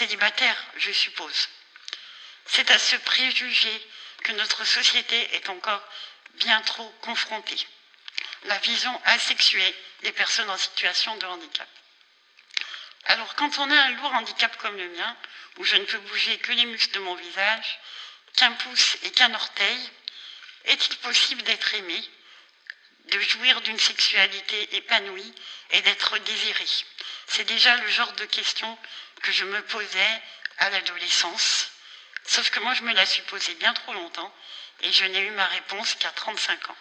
célibataire, 0.00 0.56
je 0.78 0.92
suppose. 0.92 1.48
C'est 2.46 2.70
à 2.70 2.78
ce 2.78 2.96
préjugé 2.96 3.86
que 4.24 4.32
notre 4.32 4.64
société 4.64 5.34
est 5.34 5.50
encore 5.50 5.82
bien 6.36 6.62
trop 6.62 6.88
confrontée. 7.02 7.66
La 8.44 8.56
vision 8.60 8.98
asexuée 9.04 9.74
des 10.02 10.12
personnes 10.12 10.48
en 10.48 10.56
situation 10.56 11.14
de 11.18 11.26
handicap. 11.26 11.68
Alors 13.04 13.34
quand 13.34 13.58
on 13.58 13.70
a 13.70 13.78
un 13.78 13.90
lourd 13.90 14.14
handicap 14.14 14.56
comme 14.56 14.78
le 14.78 14.88
mien, 14.88 15.16
où 15.58 15.64
je 15.64 15.76
ne 15.76 15.84
peux 15.84 15.98
bouger 15.98 16.38
que 16.38 16.52
les 16.52 16.64
muscles 16.64 16.94
de 16.94 17.00
mon 17.00 17.14
visage, 17.16 17.78
qu'un 18.36 18.52
pouce 18.52 18.96
et 19.02 19.10
qu'un 19.10 19.34
orteil, 19.34 19.90
est-il 20.64 20.96
possible 20.98 21.42
d'être 21.42 21.74
aimé, 21.74 22.02
de 23.12 23.20
jouir 23.20 23.60
d'une 23.60 23.78
sexualité 23.78 24.76
épanouie 24.76 25.34
et 25.72 25.82
d'être 25.82 26.16
désiré? 26.16 26.66
C'est 27.26 27.44
déjà 27.44 27.76
le 27.76 27.88
genre 27.88 28.12
de 28.12 28.24
question 28.24 28.78
que 29.22 29.32
je 29.32 29.44
me 29.44 29.62
posais 29.62 30.22
à 30.58 30.70
l'adolescence, 30.70 31.70
sauf 32.26 32.50
que 32.50 32.60
moi 32.60 32.74
je 32.74 32.82
me 32.82 32.92
la 32.92 33.06
suis 33.06 33.22
posée 33.22 33.54
bien 33.54 33.72
trop 33.74 33.92
longtemps 33.92 34.32
et 34.82 34.92
je 34.92 35.04
n'ai 35.04 35.20
eu 35.26 35.30
ma 35.32 35.46
réponse 35.46 35.94
qu'à 35.96 36.10
35 36.10 36.70
ans. 36.70 36.76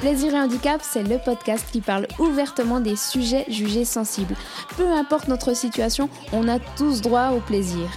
Plaisir 0.00 0.32
et 0.32 0.38
handicap, 0.38 0.80
c'est 0.82 1.02
le 1.02 1.18
podcast 1.18 1.66
qui 1.72 1.80
parle 1.80 2.06
ouvertement 2.20 2.78
des 2.78 2.94
sujets 2.94 3.44
jugés 3.48 3.84
sensibles. 3.84 4.36
Peu 4.76 4.86
importe 4.86 5.26
notre 5.26 5.54
situation, 5.54 6.08
on 6.32 6.46
a 6.46 6.60
tous 6.76 7.00
droit 7.00 7.30
au 7.30 7.40
plaisir. 7.40 7.90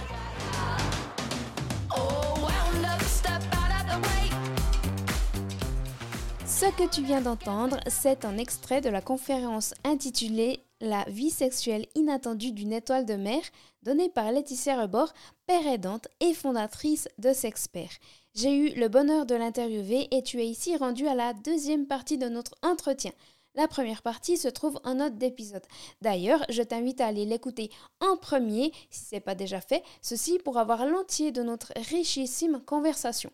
Ce 6.62 6.70
que 6.76 6.88
tu 6.88 7.02
viens 7.02 7.20
d'entendre, 7.20 7.80
c'est 7.88 8.24
un 8.24 8.38
extrait 8.38 8.80
de 8.80 8.88
la 8.88 9.00
conférence 9.00 9.74
intitulée 9.82 10.62
La 10.80 11.04
vie 11.08 11.30
sexuelle 11.30 11.88
inattendue 11.96 12.52
d'une 12.52 12.72
étoile 12.72 13.04
de 13.04 13.14
mer, 13.14 13.40
donnée 13.82 14.08
par 14.08 14.30
Laetitia 14.30 14.80
Rebord, 14.80 15.12
père 15.48 15.66
aidante 15.66 16.06
et 16.20 16.32
fondatrice 16.32 17.08
de 17.18 17.32
Sexpert. 17.32 17.90
J'ai 18.36 18.56
eu 18.56 18.78
le 18.78 18.86
bonheur 18.86 19.26
de 19.26 19.34
l'interviewer 19.34 20.06
et 20.12 20.22
tu 20.22 20.40
es 20.40 20.46
ici 20.46 20.76
rendu 20.76 21.08
à 21.08 21.16
la 21.16 21.32
deuxième 21.32 21.88
partie 21.88 22.16
de 22.16 22.28
notre 22.28 22.54
entretien. 22.62 23.10
La 23.56 23.66
première 23.66 24.02
partie 24.02 24.36
se 24.36 24.46
trouve 24.46 24.78
en 24.84 24.94
note 24.94 25.18
d'épisode. 25.18 25.66
D'ailleurs, 26.00 26.44
je 26.48 26.62
t'invite 26.62 27.00
à 27.00 27.08
aller 27.08 27.24
l'écouter 27.24 27.72
en 28.00 28.16
premier 28.16 28.70
si 28.88 29.06
ce 29.06 29.16
n'est 29.16 29.20
pas 29.20 29.34
déjà 29.34 29.60
fait, 29.60 29.82
ceci 30.00 30.38
pour 30.38 30.58
avoir 30.58 30.86
l'entier 30.86 31.32
de 31.32 31.42
notre 31.42 31.72
richissime 31.90 32.60
conversation. 32.64 33.32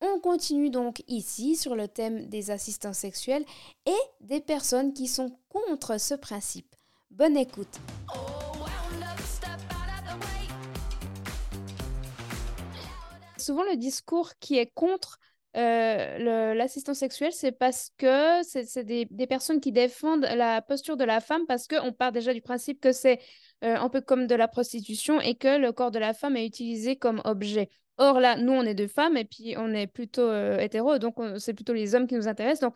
On 0.00 0.18
continue 0.18 0.70
donc 0.70 1.02
ici 1.08 1.56
sur 1.56 1.76
le 1.76 1.86
thème 1.86 2.26
des 2.26 2.50
assistants 2.50 2.94
sexuels 2.94 3.44
et 3.86 4.00
des 4.20 4.40
personnes 4.40 4.94
qui 4.94 5.08
sont 5.08 5.38
contre 5.48 6.00
ce 6.00 6.14
principe. 6.14 6.74
Bonne 7.10 7.36
écoute. 7.36 7.80
souvent 13.40 13.64
le 13.64 13.76
discours 13.76 14.34
qui 14.38 14.58
est 14.58 14.72
contre 14.74 15.18
euh, 15.56 16.54
l'assistance 16.54 16.98
sexuelle, 16.98 17.32
c'est 17.32 17.50
parce 17.50 17.90
que 17.98 18.42
c'est 18.44 18.84
des, 18.84 19.06
des, 19.10 19.26
personnes 19.26 19.60
qui 19.60 19.72
défendent 19.72 20.22
la 20.22 20.62
posture 20.62 20.96
de 20.96 21.02
la 21.02 21.20
femme 21.20 21.44
parce 21.48 21.66
qu'on 21.66 21.92
part 21.92 22.12
déjà 22.12 22.32
du 22.32 22.40
principe 22.40 22.80
que 22.80 22.92
c'est 22.92 23.18
euh, 23.64 23.74
un 23.74 23.88
peu 23.88 24.00
comme 24.00 24.28
de 24.28 24.36
la 24.36 24.46
prostitution 24.46 25.20
et 25.20 25.34
que 25.34 25.58
le 25.58 25.72
corps 25.72 25.90
de 25.90 25.98
la 25.98 26.14
femme 26.14 26.36
est 26.36 26.46
utilisé 26.46 26.94
comme 26.94 27.20
objet. 27.24 27.68
Or 28.00 28.18
là, 28.18 28.36
nous, 28.36 28.52
on 28.52 28.62
est 28.62 28.74
deux 28.74 28.88
femmes 28.88 29.16
et 29.16 29.24
puis 29.24 29.54
on 29.56 29.72
est 29.72 29.86
plutôt 29.86 30.22
euh, 30.22 30.58
hétéro, 30.58 30.98
donc 30.98 31.16
c'est 31.38 31.54
plutôt 31.54 31.74
les 31.74 31.94
hommes 31.94 32.06
qui 32.06 32.14
nous 32.14 32.28
intéressent. 32.28 32.70
Donc, 32.70 32.74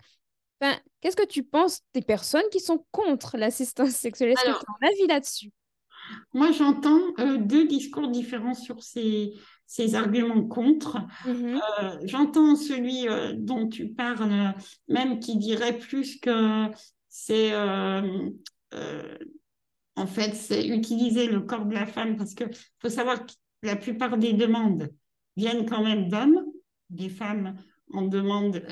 qu'est-ce 1.00 1.17
que 1.17 1.27
tu 1.27 1.42
penses 1.42 1.80
des 1.94 2.03
personnes 2.03 2.44
qui 2.53 2.61
sont 2.61 2.84
contre 2.91 3.36
l'assistance 3.36 3.91
sexuelle? 3.91 4.30
Est-ce 4.30 4.45
que 4.45 4.50
tu 4.50 4.55
as 4.55 4.86
un 4.86 4.89
avis 4.89 5.06
là-dessus? 5.08 5.50
Moi, 6.34 6.52
j'entends 6.52 7.00
deux 7.39 7.67
discours 7.67 8.08
différents 8.08 8.55
sur 8.55 8.83
ces, 8.83 9.33
ces 9.67 9.95
arguments 9.95 10.46
contre. 10.46 10.98
Mm-hmm. 11.27 11.61
Euh, 11.80 11.98
j'entends 12.05 12.57
celui 12.57 13.08
euh, 13.08 13.33
dont 13.36 13.68
tu 13.68 13.89
parles, 13.89 14.55
même 14.89 15.20
qui 15.20 15.36
dirait 15.36 15.79
plus 15.79 16.20
que 16.20 16.68
c'est 17.08 17.52
euh, 17.52 18.29
en 19.96 20.07
fait 20.07 20.34
c'est 20.34 20.67
utiliser 20.67 21.29
le 21.29 21.40
corps 21.40 21.64
de 21.64 21.74
la 21.74 21.86
femme 21.86 22.17
parce 22.17 22.34
que 22.34 22.45
faut 22.80 22.89
savoir 22.89 23.24
que 23.24 23.33
la 23.63 23.77
plupart 23.77 24.18
des 24.18 24.33
demandes 24.33 24.90
viennent 25.36 25.67
quand 25.67 25.83
même 25.83 26.08
d'hommes, 26.08 26.45
des 26.90 27.08
femmes 27.08 27.56
en 27.92 28.02
demande. 28.02 28.62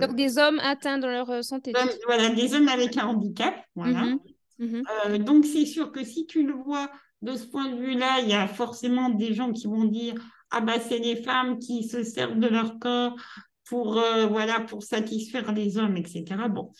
Donc 0.00 0.16
des 0.16 0.38
hommes 0.38 0.58
atteints 0.60 0.98
dans 0.98 1.08
leur 1.08 1.44
santé. 1.44 1.72
voilà, 2.06 2.30
des 2.30 2.54
hommes 2.54 2.68
avec 2.68 2.96
un 2.96 3.06
handicap, 3.06 3.54
voilà. 3.74 4.04
Mm-hmm. 4.04 4.84
Mm-hmm. 4.84 5.24
donc 5.24 5.44
c'est 5.44 5.66
sûr 5.66 5.90
que 5.90 6.04
si 6.04 6.26
tu 6.26 6.46
le 6.46 6.52
vois 6.52 6.88
de 7.22 7.34
ce 7.34 7.44
point 7.46 7.68
de 7.68 7.76
vue-là, 7.76 8.20
il 8.20 8.28
y 8.28 8.34
a 8.34 8.46
forcément 8.46 9.08
des 9.08 9.34
gens 9.34 9.52
qui 9.52 9.66
vont 9.66 9.84
dire 9.84 10.14
ah 10.50 10.60
bah 10.60 10.78
c'est 10.78 10.98
les 10.98 11.16
femmes 11.16 11.58
qui 11.58 11.82
se 11.88 12.04
servent 12.04 12.38
de 12.38 12.46
leur 12.46 12.78
corps 12.78 13.16
pour 13.64 13.98
euh, 13.98 14.26
voilà 14.26 14.60
pour 14.60 14.82
satisfaire 14.82 15.52
les 15.52 15.78
hommes, 15.78 15.96
etc. 15.96 16.24
Bon, 16.48 16.70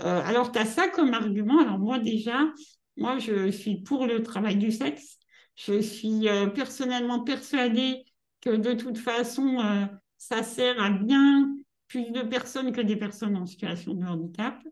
euh, 0.00 0.22
alors 0.24 0.50
tu 0.52 0.58
as 0.58 0.66
ça 0.66 0.88
comme 0.88 1.14
argument. 1.14 1.60
Alors 1.60 1.78
moi 1.78 1.98
déjà, 1.98 2.50
moi 2.96 3.18
je 3.18 3.50
suis 3.50 3.82
pour 3.82 4.06
le 4.06 4.22
travail 4.22 4.56
du 4.56 4.72
sexe. 4.72 5.18
Je 5.54 5.80
suis 5.80 6.28
euh, 6.28 6.46
personnellement 6.46 7.20
persuadée 7.20 8.04
que 8.40 8.50
de 8.50 8.72
toute 8.74 8.98
façon 8.98 9.88
ça 10.16 10.42
sert 10.42 10.80
à 10.80 10.90
bien 10.90 11.54
plus 11.88 12.10
de 12.10 12.22
personnes 12.22 12.72
que 12.72 12.80
des 12.80 12.96
personnes 12.96 13.36
en 13.36 13.46
situation 13.46 13.94
de 13.94 14.04
handicap. 14.04 14.62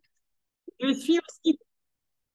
Je 0.80 0.92
suis 0.92 1.18
aussi 1.18 1.58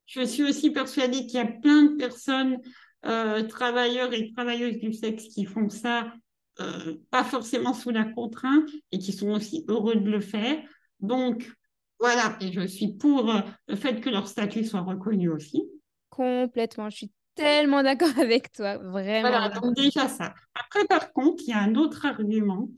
je 0.06 0.22
suis 0.22 0.44
aussi 0.44 0.70
persuadée 0.72 1.26
qu'il 1.26 1.36
y 1.36 1.40
a 1.40 1.46
plein 1.46 1.84
de 1.84 1.96
personnes, 1.96 2.60
euh, 3.06 3.44
travailleurs 3.48 4.14
et 4.14 4.32
travailleuses 4.32 4.78
du 4.78 4.94
sexe, 4.94 5.28
qui 5.30 5.46
font 5.46 5.70
ça 5.70 6.14
euh, 6.60 6.98
pas 7.10 7.24
forcément 7.24 7.74
sous 7.74 7.90
la 7.90 8.06
contrainte 8.06 8.70
et 8.92 9.00
qui 9.00 9.12
sont 9.12 9.32
aussi 9.32 9.66
heureux 9.68 9.96
de 9.96 10.10
le 10.10 10.20
faire. 10.20 10.62
Donc, 11.00 11.52
voilà, 12.00 12.38
et 12.42 12.52
je 12.52 12.68
suis 12.68 12.94
pour 12.94 13.32
euh, 13.32 13.42
le 13.68 13.76
fait 13.76 14.02
que 14.02 14.10
leur 14.10 14.28
statut 14.28 14.66
soit 14.66 14.82
reconnu 14.82 15.30
aussi. 15.30 15.64
Complètement, 16.10 16.90
je 16.90 16.98
suis 16.98 17.12
tellement 17.36 17.84
d'accord 17.84 18.18
avec 18.18 18.52
toi, 18.52 18.78
vraiment. 18.78 19.30
Voilà, 19.30 19.50
donc 19.50 19.76
déjà 19.76 20.08
ça. 20.08 20.34
Après, 20.56 20.86
par 20.86 21.14
contre, 21.14 21.44
il 21.46 21.50
y 21.50 21.54
a 21.54 21.60
un 21.60 21.76
autre 21.76 22.06
argument 22.06 22.70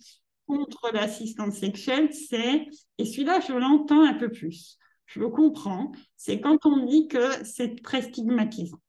contre 0.47 0.91
l'assistance 0.93 1.55
sexuelle, 1.55 2.13
c'est, 2.13 2.67
et 2.97 3.05
celui-là, 3.05 3.39
je 3.39 3.53
l'entends 3.53 4.05
un 4.05 4.13
peu 4.13 4.29
plus 4.29 4.77
je 5.05 5.19
le 5.19 5.29
comprends, 5.29 5.91
c'est 6.17 6.41
quand 6.41 6.65
on 6.65 6.85
dit 6.85 7.07
que 7.07 7.43
c'est 7.45 7.81
très 7.83 8.01
stigmatisant. 8.01 8.79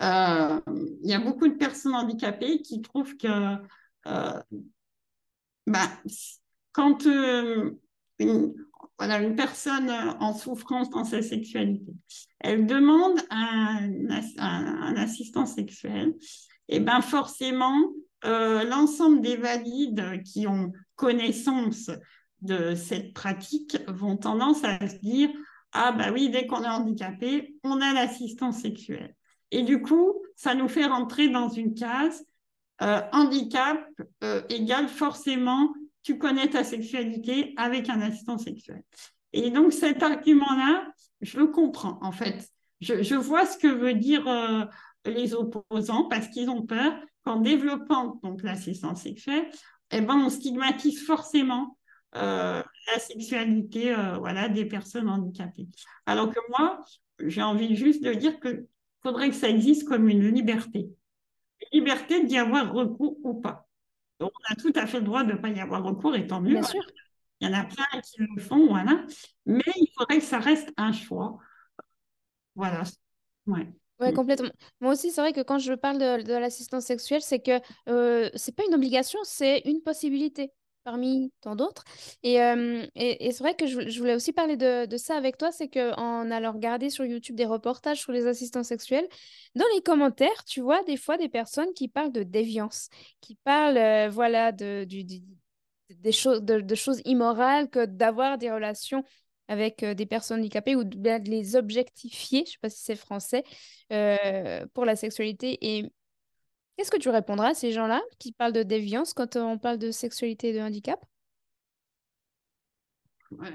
Euh, 0.00 0.60
il 0.66 1.10
y 1.10 1.14
a 1.14 1.20
beaucoup 1.20 1.46
de 1.46 1.54
personnes 1.54 1.94
handicapées 1.94 2.62
qui 2.62 2.80
trouvent 2.82 3.16
que 3.16 3.56
ben, 5.66 5.88
quand 6.72 7.06
euh, 7.06 7.70
une, 8.18 8.54
voilà, 9.02 9.20
une 9.20 9.34
personne 9.34 9.90
en 10.20 10.32
souffrance 10.32 10.88
dans 10.90 11.02
sa 11.02 11.22
sexualité, 11.22 11.92
elle 12.38 12.66
demande 12.66 13.18
un, 13.30 13.90
un, 14.38 14.94
assistant 14.96 15.44
sexuel, 15.44 16.14
et 16.68 16.78
ben 16.78 17.00
forcément, 17.00 17.74
l'ensemble 18.22 19.20
des 19.20 19.36
valides 19.36 20.22
qui 20.22 20.46
ont 20.46 20.72
connaissance 20.94 21.90
de 22.42 22.76
cette 22.76 23.12
pratique 23.12 23.76
vont 23.88 24.16
tendance 24.16 24.62
à 24.62 24.78
se 24.86 24.98
dire 24.98 25.30
ah 25.72 25.90
bah 25.90 26.12
oui, 26.12 26.30
dès 26.30 26.46
qu'on 26.46 26.62
est 26.62 26.68
handicapé, 26.68 27.56
on 27.64 27.80
a 27.80 27.92
l'assistance 27.92 28.60
sexuelle. 28.60 29.16
Et 29.50 29.62
du 29.62 29.82
coup, 29.82 30.12
ça 30.36 30.54
nous 30.54 30.68
fait 30.68 30.86
rentrer 30.86 31.28
dans 31.28 31.48
une 31.48 31.74
case 31.74 32.24
euh, 32.82 33.00
handicap 33.10 33.84
euh, 34.22 34.42
égale 34.48 34.86
forcément 34.86 35.72
tu 36.02 36.18
connais 36.18 36.48
ta 36.48 36.64
sexualité 36.64 37.54
avec 37.56 37.88
un 37.88 38.00
assistant 38.00 38.38
sexuel. 38.38 38.82
Et 39.32 39.50
donc 39.50 39.72
cet 39.72 40.02
argument-là, 40.02 40.92
je 41.20 41.38
le 41.38 41.46
comprends 41.46 41.98
en 42.02 42.12
fait. 42.12 42.48
Je, 42.80 43.14
vois 43.14 43.46
ce 43.46 43.56
que 43.56 43.68
veut 43.68 43.94
dire 43.94 44.26
euh, 44.26 44.64
les 45.04 45.34
opposants 45.34 46.08
parce 46.08 46.28
qu'ils 46.28 46.50
ont 46.50 46.62
peur 46.62 46.92
qu'en 47.24 47.36
développant 47.36 48.18
donc 48.24 48.42
l'assistance 48.42 49.02
sexuelle, 49.02 49.48
eh 49.92 50.00
ben, 50.00 50.16
on 50.16 50.30
stigmatise 50.30 51.04
forcément 51.04 51.78
euh, 52.16 52.62
la 52.92 52.98
sexualité 52.98 53.94
euh, 53.94 54.18
voilà, 54.18 54.48
des 54.48 54.64
personnes 54.64 55.08
handicapées. 55.08 55.68
Alors 56.06 56.30
que 56.30 56.40
moi, 56.50 56.84
j'ai 57.20 57.42
envie 57.42 57.76
juste 57.76 58.02
de 58.02 58.12
dire 58.12 58.40
qu'il 58.40 58.66
faudrait 59.02 59.30
que 59.30 59.36
ça 59.36 59.48
existe 59.48 59.88
comme 59.88 60.08
une 60.08 60.28
liberté. 60.28 60.90
Une 61.60 61.80
liberté 61.80 62.24
d'y 62.24 62.36
avoir 62.36 62.72
recours 62.72 63.16
ou 63.22 63.40
pas. 63.40 63.68
Donc, 64.22 64.32
on 64.38 64.52
a 64.52 64.56
tout 64.56 64.72
à 64.76 64.86
fait 64.86 65.00
le 65.00 65.04
droit 65.04 65.24
de 65.24 65.32
ne 65.32 65.36
pas 65.36 65.48
y 65.48 65.58
avoir 65.58 65.82
recours, 65.82 66.14
et 66.14 66.28
tant 66.28 66.40
mieux. 66.40 66.50
Bien 66.52 66.62
sûr. 66.62 66.80
Il 67.40 67.48
y 67.48 67.50
en 67.50 67.58
a 67.58 67.64
plein 67.64 68.00
qui 68.00 68.18
le 68.20 68.40
font, 68.40 68.68
voilà. 68.68 69.04
Mais 69.46 69.64
il 69.74 69.90
faudrait 69.98 70.18
que 70.18 70.24
ça 70.24 70.38
reste 70.38 70.72
un 70.76 70.92
choix. 70.92 71.38
Voilà. 72.54 72.84
Ouais. 73.48 73.68
Oui, 73.98 74.12
complètement. 74.12 74.50
Moi 74.80 74.92
aussi, 74.92 75.10
c'est 75.10 75.20
vrai 75.20 75.32
que 75.32 75.40
quand 75.40 75.58
je 75.58 75.72
parle 75.72 75.98
de, 75.98 76.22
de 76.22 76.34
l'assistance 76.34 76.84
sexuelle, 76.84 77.20
c'est 77.22 77.40
que 77.40 77.60
euh, 77.88 78.30
c'est 78.36 78.54
pas 78.54 78.62
une 78.68 78.74
obligation, 78.74 79.18
c'est 79.24 79.58
une 79.64 79.82
possibilité. 79.82 80.52
Parmi 80.84 81.32
tant 81.40 81.56
d'autres. 81.56 81.84
Et, 82.22 82.36
et, 82.94 83.32
c'est 83.32 83.42
vrai 83.42 83.54
que 83.54 83.66
je, 83.66 83.98
voulais 83.98 84.14
aussi 84.14 84.32
parler 84.32 84.56
de, 84.56 84.86
de 84.86 84.96
ça 84.96 85.16
avec 85.16 85.36
toi, 85.38 85.52
c'est 85.52 85.68
qu'en 85.68 86.30
allant 86.30 86.52
regarder 86.52 86.90
sur 86.90 87.04
YouTube 87.04 87.36
des 87.36 87.44
reportages 87.44 88.00
sur 88.00 88.12
les 88.12 88.26
assistants 88.26 88.62
sexuels, 88.62 89.06
dans 89.54 89.64
les 89.74 89.82
commentaires, 89.82 90.44
tu 90.44 90.60
vois 90.60 90.82
des 90.84 90.96
fois 90.96 91.16
des 91.16 91.28
personnes 91.28 91.72
qui 91.74 91.88
parlent 91.88 92.12
de 92.12 92.22
déviance, 92.22 92.88
qui 93.20 93.36
parlent 93.44 94.08
voilà, 94.10 94.52
de, 94.52 94.84
du, 94.84 95.04
des 95.90 96.12
choses, 96.12 96.42
de, 96.42 96.74
choses 96.74 97.00
immorales 97.04 97.68
que 97.68 97.84
d'avoir 97.84 98.38
des 98.38 98.50
relations 98.50 99.04
avec 99.48 99.84
des 99.84 100.06
personnes 100.06 100.40
handicapées 100.40 100.76
ou 100.76 100.84
de, 100.84 100.96
de 100.96 101.30
les 101.30 101.56
objectifier, 101.56 102.40
je 102.40 102.42
ne 102.42 102.52
sais 102.52 102.58
pas 102.60 102.70
si 102.70 102.82
c'est 102.82 102.96
français, 102.96 103.44
pour 104.74 104.84
la 104.84 104.96
sexualité. 104.96 105.58
Et 105.60 105.90
Qu'est-ce 106.82 106.90
que 106.90 106.98
tu 106.98 107.10
répondras 107.10 107.50
à 107.50 107.54
ces 107.54 107.70
gens-là 107.70 108.02
qui 108.18 108.32
parlent 108.32 108.52
de 108.52 108.64
déviance 108.64 109.14
quand 109.14 109.36
on 109.36 109.56
parle 109.56 109.78
de 109.78 109.92
sexualité 109.92 110.48
et 110.48 110.52
de 110.52 110.58
handicap? 110.58 110.98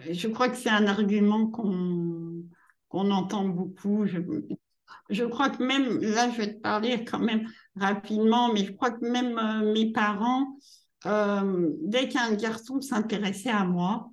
Je 0.10 0.30
crois 0.30 0.48
que 0.48 0.56
c'est 0.56 0.70
un 0.70 0.88
argument 0.88 1.48
qu'on 1.48 2.46
qu'on 2.88 3.12
entend 3.12 3.44
beaucoup. 3.44 4.06
Je, 4.06 5.26
crois 5.26 5.50
que 5.50 5.62
même, 5.62 6.00
là, 6.00 6.30
je 6.32 6.38
vais 6.38 6.54
te 6.54 6.62
parler 6.62 7.04
quand 7.04 7.20
même 7.20 7.50
rapidement, 7.76 8.54
mais 8.54 8.64
je 8.64 8.72
crois 8.72 8.92
que 8.92 9.06
même 9.06 9.38
euh, 9.38 9.74
mes 9.74 9.92
parents, 9.92 10.58
euh, 11.06 11.70
dès 11.82 12.08
qu'un 12.08 12.34
garçon 12.34 12.80
s'intéressait 12.80 13.50
à 13.50 13.66
moi, 13.66 14.10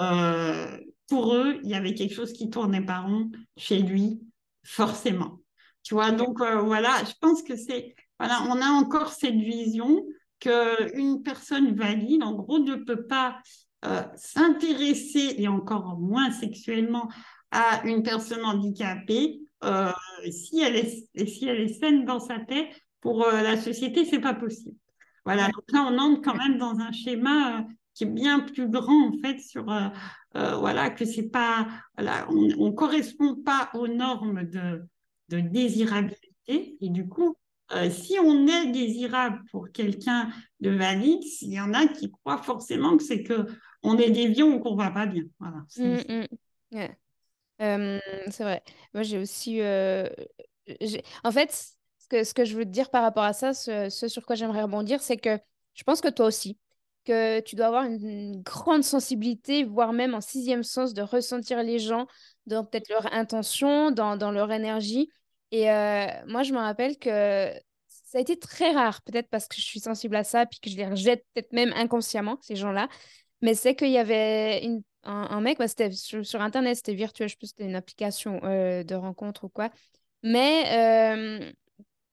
euh, 0.00 0.78
pour 1.08 1.34
eux, 1.34 1.58
il 1.64 1.70
y 1.70 1.74
avait 1.74 1.94
quelque 1.94 2.14
chose 2.14 2.32
qui 2.32 2.50
tournait 2.50 2.86
pas 2.86 3.00
rond 3.00 3.32
chez 3.56 3.80
lui, 3.80 4.20
forcément. 4.62 5.40
Tu 5.82 5.94
vois, 5.94 6.12
donc 6.12 6.38
voilà, 6.38 7.02
je 7.04 7.14
pense 7.20 7.42
que 7.42 7.56
c'est 7.56 7.96
voilà, 8.18 8.42
on 8.48 8.60
a 8.60 8.68
encore 8.68 9.12
cette 9.12 9.36
vision 9.36 10.04
qu'une 10.40 11.22
personne 11.22 11.74
valide, 11.74 12.22
en 12.22 12.34
gros, 12.34 12.58
ne 12.58 12.76
peut 12.76 13.06
pas 13.06 13.38
euh, 13.84 14.02
s'intéresser, 14.16 15.36
et 15.38 15.48
encore 15.48 15.98
moins 15.98 16.30
sexuellement, 16.30 17.08
à 17.50 17.86
une 17.86 18.02
personne 18.02 18.44
handicapée 18.44 19.40
euh, 19.64 19.90
si, 20.30 20.60
elle 20.60 20.76
est, 20.76 21.26
si 21.26 21.48
elle 21.48 21.60
est 21.60 21.80
saine 21.80 22.04
dans 22.04 22.20
sa 22.20 22.38
tête. 22.38 22.68
Pour 23.00 23.24
euh, 23.24 23.42
la 23.42 23.56
société, 23.56 24.04
c'est 24.04 24.20
pas 24.20 24.34
possible. 24.34 24.76
Voilà, 25.24 25.46
donc 25.46 25.64
là, 25.72 25.86
on 25.88 25.98
entre 25.98 26.22
quand 26.22 26.34
même 26.34 26.58
dans 26.58 26.78
un 26.78 26.90
schéma 26.90 27.64
qui 27.94 28.04
est 28.04 28.08
bien 28.08 28.40
plus 28.40 28.68
grand, 28.68 29.08
en 29.08 29.12
fait, 29.22 29.40
sur, 29.40 29.64
voilà, 30.34 30.90
que 30.90 31.04
c'est 31.04 31.30
pas, 31.30 31.66
voilà, 31.96 32.26
on 32.30 32.66
ne 32.66 32.70
correspond 32.70 33.36
pas 33.36 33.70
aux 33.74 33.88
normes 33.88 34.44
de, 34.44 34.84
de 35.28 35.40
désirabilité, 35.40 36.76
et 36.80 36.88
du 36.88 37.08
coup, 37.08 37.36
euh, 37.72 37.90
si 37.90 38.18
on 38.18 38.46
est 38.46 38.70
désirable 38.72 39.42
pour 39.50 39.70
quelqu'un 39.70 40.30
de 40.60 40.70
valide, 40.70 41.22
il 41.42 41.52
y 41.52 41.60
en 41.60 41.74
a 41.74 41.86
qui 41.86 42.10
croient 42.10 42.42
forcément 42.42 42.96
que 42.96 43.02
c'est 43.02 43.22
que 43.22 43.46
on 43.82 43.98
est 43.98 44.10
déviant 44.10 44.48
ou 44.48 44.58
qu'on 44.58 44.74
va 44.74 44.90
pas 44.90 45.06
bien. 45.06 45.24
Voilà. 45.38 45.58
C'est 45.68 46.08
mmh, 46.10 46.26
mmh. 46.72 46.86
euh, 47.60 48.00
vrai. 48.38 48.62
Moi, 48.94 49.02
j'ai 49.02 49.18
aussi. 49.18 49.60
Euh, 49.60 50.08
en 51.24 51.30
fait, 51.30 51.52
ce 51.98 52.08
que, 52.08 52.24
ce 52.24 52.34
que 52.34 52.44
je 52.44 52.56
veux 52.56 52.64
te 52.64 52.70
dire 52.70 52.90
par 52.90 53.02
rapport 53.02 53.24
à 53.24 53.32
ça, 53.32 53.52
ce, 53.54 53.88
sur 53.90 54.24
quoi 54.24 54.34
j'aimerais 54.34 54.62
rebondir, 54.62 55.02
c'est 55.02 55.16
que 55.16 55.38
je 55.74 55.84
pense 55.84 56.00
que 56.00 56.08
toi 56.08 56.26
aussi, 56.26 56.58
que 57.04 57.40
tu 57.40 57.54
dois 57.54 57.66
avoir 57.66 57.84
une, 57.84 58.42
grande 58.42 58.82
sensibilité, 58.82 59.64
voire 59.64 59.92
même 59.92 60.14
en 60.14 60.20
sixième 60.20 60.62
sens, 60.62 60.94
de 60.94 61.02
ressentir 61.02 61.62
les 61.62 61.78
gens 61.78 62.06
dans 62.46 62.64
peut-être 62.64 62.88
leur 62.88 63.12
intention, 63.12 63.90
dans, 63.90 64.16
dans 64.16 64.30
leur 64.30 64.50
énergie. 64.52 65.10
Et 65.50 65.70
euh, 65.70 66.06
moi, 66.26 66.42
je 66.42 66.52
me 66.52 66.58
rappelle 66.58 66.98
que 66.98 67.52
ça 67.86 68.18
a 68.18 68.20
été 68.20 68.38
très 68.38 68.72
rare, 68.72 69.02
peut-être 69.02 69.28
parce 69.28 69.48
que 69.48 69.56
je 69.56 69.62
suis 69.62 69.80
sensible 69.80 70.16
à 70.16 70.24
ça, 70.24 70.46
puis 70.46 70.60
que 70.60 70.70
je 70.70 70.76
les 70.76 70.86
rejette 70.86 71.24
peut-être 71.34 71.52
même 71.52 71.72
inconsciemment, 71.74 72.38
ces 72.42 72.56
gens-là. 72.56 72.88
Mais 73.42 73.54
c'est 73.54 73.74
qu'il 73.74 73.90
y 73.90 73.98
avait 73.98 74.68
un, 75.04 75.40
mec, 75.40 75.58
bah, 75.58 75.68
c'était 75.68 75.92
sur, 75.92 76.40
Internet, 76.40 76.76
c'était 76.76 76.94
virtuel, 76.94 77.28
je 77.28 77.36
pense 77.36 77.50
c'était 77.50 77.64
une 77.64 77.76
application 77.76 78.40
euh, 78.44 78.82
de 78.82 78.94
rencontre 78.94 79.44
ou 79.44 79.48
quoi. 79.48 79.70
Mais 80.22 80.64
euh, 80.72 81.52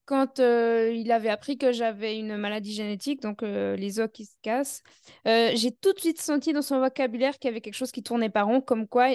quand 0.05 0.39
il 0.39 1.11
avait 1.11 1.29
appris 1.29 1.57
que 1.57 1.71
j'avais 1.71 2.19
une 2.19 2.37
maladie 2.37 2.73
génétique, 2.73 3.21
donc 3.21 3.41
les 3.41 3.99
os 3.99 4.07
qui 4.13 4.25
se 4.25 4.35
cassent, 4.43 4.83
j'ai 5.25 5.71
tout 5.71 5.93
de 5.93 5.99
suite 5.99 6.21
senti 6.21 6.53
dans 6.53 6.61
son 6.61 6.79
vocabulaire 6.79 7.39
qu'il 7.39 7.49
y 7.49 7.51
avait 7.51 7.61
quelque 7.61 7.73
chose 7.73 7.91
qui 7.91 8.03
tournait 8.03 8.29
pas 8.29 8.43
rond, 8.43 8.61
comme 8.61 8.87
quoi 8.87 9.09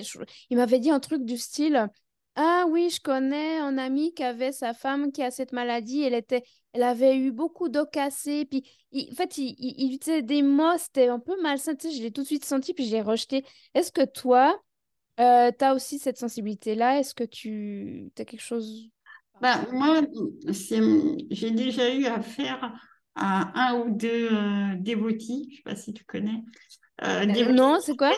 il 0.50 0.56
m'avait 0.56 0.80
dit 0.80 0.90
un 0.90 0.98
truc 0.98 1.24
du 1.24 1.38
style 1.38 1.88
ah 2.42 2.64
oui, 2.66 2.88
je 2.88 3.02
connais 3.02 3.58
un 3.58 3.76
ami 3.76 4.14
qui 4.14 4.24
avait 4.24 4.52
sa 4.52 4.72
femme 4.72 5.12
qui 5.12 5.22
a 5.22 5.30
cette 5.30 5.52
maladie. 5.52 6.00
Elle 6.04 6.14
était, 6.14 6.42
elle 6.72 6.84
avait 6.84 7.14
eu 7.18 7.32
beaucoup 7.32 7.68
d'eau 7.68 7.84
cassée. 7.84 8.46
Puis, 8.46 8.64
en 8.94 9.14
fait, 9.14 9.36
il, 9.36 9.54
il, 9.58 9.92
utilisait 9.94 10.22
des 10.22 10.40
mots, 10.40 10.78
c'était 10.78 11.08
un 11.08 11.18
peu 11.18 11.38
malsain. 11.42 11.74
Tu 11.74 11.90
sais, 11.90 11.94
je 11.98 12.02
l'ai 12.02 12.10
tout 12.10 12.22
de 12.22 12.26
suite 12.26 12.46
senti, 12.46 12.72
puis 12.72 12.86
je 12.86 12.92
l'ai 12.92 13.02
rejeté. 13.02 13.44
Est-ce 13.74 13.92
que 13.92 14.06
toi, 14.06 14.58
euh, 15.20 15.50
tu 15.56 15.62
as 15.62 15.74
aussi 15.74 15.98
cette 15.98 16.16
sensibilité-là? 16.16 16.98
Est-ce 16.98 17.14
que 17.14 17.24
tu 17.24 18.10
as 18.18 18.24
quelque 18.24 18.40
chose 18.40 18.88
ben, 19.42 19.62
Moi, 19.70 20.00
j'ai 20.48 21.50
déjà 21.50 21.94
eu 21.94 22.06
affaire 22.06 22.72
à 23.16 23.68
un 23.68 23.80
ou 23.80 23.90
deux 23.94 24.32
euh, 24.32 24.76
dévotis. 24.78 25.48
Je 25.50 25.50
ne 25.50 25.56
sais 25.56 25.62
pas 25.62 25.76
si 25.76 25.92
tu 25.92 26.04
connais. 26.04 26.42
Euh, 27.04 27.26
non, 27.52 27.80
c'est 27.82 27.98
quoi? 27.98 28.12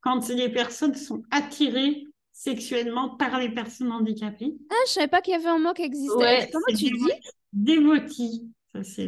Quand 0.00 0.26
les 0.30 0.48
personnes 0.48 0.94
sont 0.94 1.20
attirées 1.30 2.07
sexuellement 2.38 3.16
par 3.16 3.40
les 3.40 3.48
personnes 3.48 3.90
handicapées. 3.90 4.54
Ah, 4.70 4.74
je 4.86 4.92
savais 4.92 5.08
pas 5.08 5.20
qu'il 5.20 5.32
y 5.32 5.36
avait 5.36 5.48
un 5.48 5.58
mot 5.58 5.72
qui 5.72 5.82
existait. 5.82 6.48
Comment 6.52 6.66
tu 6.68 6.84
dis 6.84 7.12
Dévotis. 7.52 8.48
Ça, 8.84 9.02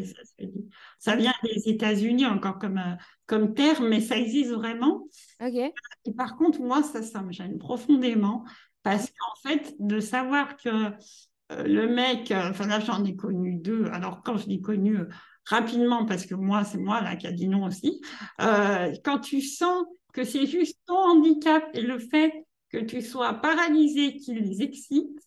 ça, 0.99 1.15
vient 1.15 1.33
des 1.45 1.69
États-Unis 1.69 2.27
encore 2.27 2.59
comme, 2.59 2.79
euh, 2.79 2.97
comme 3.27 3.55
terme, 3.55 3.89
mais 3.89 4.01
ça 4.01 4.17
existe 4.17 4.51
vraiment. 4.51 5.07
Et 5.41 6.13
par 6.17 6.37
contre, 6.37 6.61
moi, 6.61 6.83
ça, 6.83 7.03
ça 7.03 7.23
me 7.23 7.31
gêne 7.31 7.59
profondément 7.59 8.45
parce 8.83 9.07
qu'en 9.07 9.49
fait, 9.49 9.77
de 9.79 10.01
savoir 10.01 10.57
que 10.57 10.69
euh, 10.69 11.63
le 11.63 11.87
mec, 11.87 12.33
euh, 12.33 12.51
enfin 12.51 12.67
là, 12.67 12.81
j'en 12.81 13.05
ai 13.05 13.15
connu 13.15 13.55
deux. 13.55 13.85
Alors, 13.93 14.23
quand 14.25 14.39
je 14.39 14.49
l'ai 14.49 14.61
connu 14.61 14.99
rapidement, 15.45 16.05
parce 16.05 16.27
que 16.27 16.35
moi, 16.35 16.65
c'est 16.65 16.79
moi 16.79 17.01
là 17.01 17.15
qui 17.15 17.29
a 17.29 17.33
dit 17.33 17.47
non 17.47 17.65
aussi, 17.67 18.01
quand 18.39 19.21
tu 19.23 19.41
sens 19.41 19.85
que 20.13 20.25
c'est 20.25 20.47
juste 20.47 20.81
ton 20.87 20.97
handicap 20.97 21.63
et 21.75 21.83
le 21.83 22.01
fait 22.01 22.33
que 22.71 22.79
tu 22.79 23.03
sois 23.03 23.35
paralysé 23.35 24.17
qui 24.17 24.35
les 24.35 24.63
excite, 24.63 25.21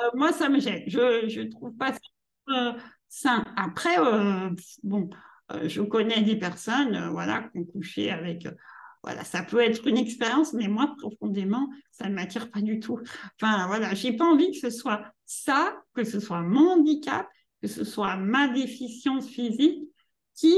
euh, 0.00 0.10
moi, 0.14 0.32
ça 0.32 0.48
me 0.48 0.60
gêne. 0.60 0.84
Je 0.86 1.40
ne 1.40 1.50
trouve 1.50 1.72
pas 1.76 1.92
ça 1.92 2.00
euh, 2.50 2.72
sain. 3.08 3.44
Après, 3.56 3.98
euh, 3.98 4.50
bon, 4.82 5.10
je 5.64 5.82
connais 5.82 6.22
des 6.22 6.36
personnes 6.36 7.10
voilà, 7.10 7.48
qui 7.52 7.58
ont 7.58 7.64
couché 7.64 8.10
avec. 8.10 8.46
voilà, 9.02 9.24
ça 9.24 9.42
peut 9.42 9.60
être 9.60 9.86
une 9.86 9.98
expérience, 9.98 10.52
mais 10.52 10.68
moi, 10.68 10.94
profondément, 10.98 11.68
ça 11.90 12.08
ne 12.08 12.14
m'attire 12.14 12.50
pas 12.50 12.60
du 12.60 12.80
tout. 12.80 13.00
Enfin, 13.40 13.66
voilà, 13.66 13.94
j'ai 13.94 14.12
pas 14.16 14.24
envie 14.24 14.52
que 14.52 14.58
ce 14.58 14.70
soit 14.70 15.02
ça, 15.26 15.82
que 15.94 16.04
ce 16.04 16.20
soit 16.20 16.42
mon 16.42 16.72
handicap, 16.72 17.26
que 17.60 17.68
ce 17.68 17.84
soit 17.84 18.16
ma 18.16 18.48
déficience 18.48 19.28
physique 19.28 19.82
qui 20.34 20.54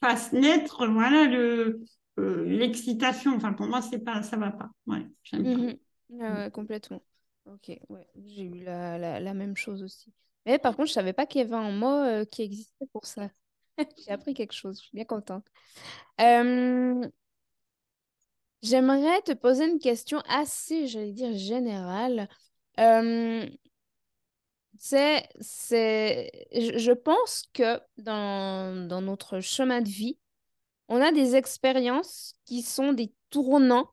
fasse 0.00 0.32
naître 0.32 0.86
voilà, 0.88 1.24
le, 1.26 1.80
euh, 2.18 2.44
l'excitation. 2.44 3.34
Enfin, 3.34 3.52
pour 3.52 3.66
moi, 3.66 3.82
c'est 3.82 3.98
pas, 3.98 4.22
ça 4.22 4.36
va 4.36 4.50
pas. 4.50 4.70
Ouais, 4.86 5.06
j'aime 5.22 5.76
pas. 6.08 6.50
complètement. 6.50 7.02
Ok, 7.46 7.78
ouais, 7.90 8.06
j'ai 8.24 8.42
eu 8.44 8.64
la, 8.64 9.20
la, 9.20 9.34
même 9.34 9.56
chose 9.56 9.82
aussi. 9.82 10.12
Mais 10.46 10.58
par 10.58 10.76
contre, 10.76 10.88
je 10.88 10.94
savais 10.94 11.12
pas 11.12 11.26
qu'il 11.26 11.42
y 11.42 11.44
avait 11.44 11.54
un 11.54 11.72
mot 11.72 11.90
euh, 11.90 12.24
qui 12.24 12.42
existait 12.42 12.86
pour 12.92 13.04
ça. 13.04 13.28
j'ai 13.98 14.10
appris 14.10 14.32
quelque 14.32 14.54
chose, 14.54 14.78
je 14.78 14.84
suis 14.84 14.94
bien 14.94 15.04
contente. 15.04 15.46
Euh, 16.22 17.06
j'aimerais 18.62 19.20
te 19.22 19.32
poser 19.32 19.68
une 19.68 19.78
question 19.78 20.20
assez, 20.26 20.86
j'allais 20.86 21.12
dire, 21.12 21.36
générale. 21.36 22.28
je 22.78 23.50
pense 26.92 27.44
que 27.52 27.78
dans, 27.98 28.88
dans 28.88 29.02
notre 29.02 29.40
chemin 29.40 29.82
de 29.82 29.88
vie, 29.88 30.16
on 30.88 31.00
a 31.00 31.12
des 31.12 31.36
expériences 31.36 32.34
qui 32.44 32.62
sont 32.62 32.92
des 32.92 33.12
tournants 33.30 33.90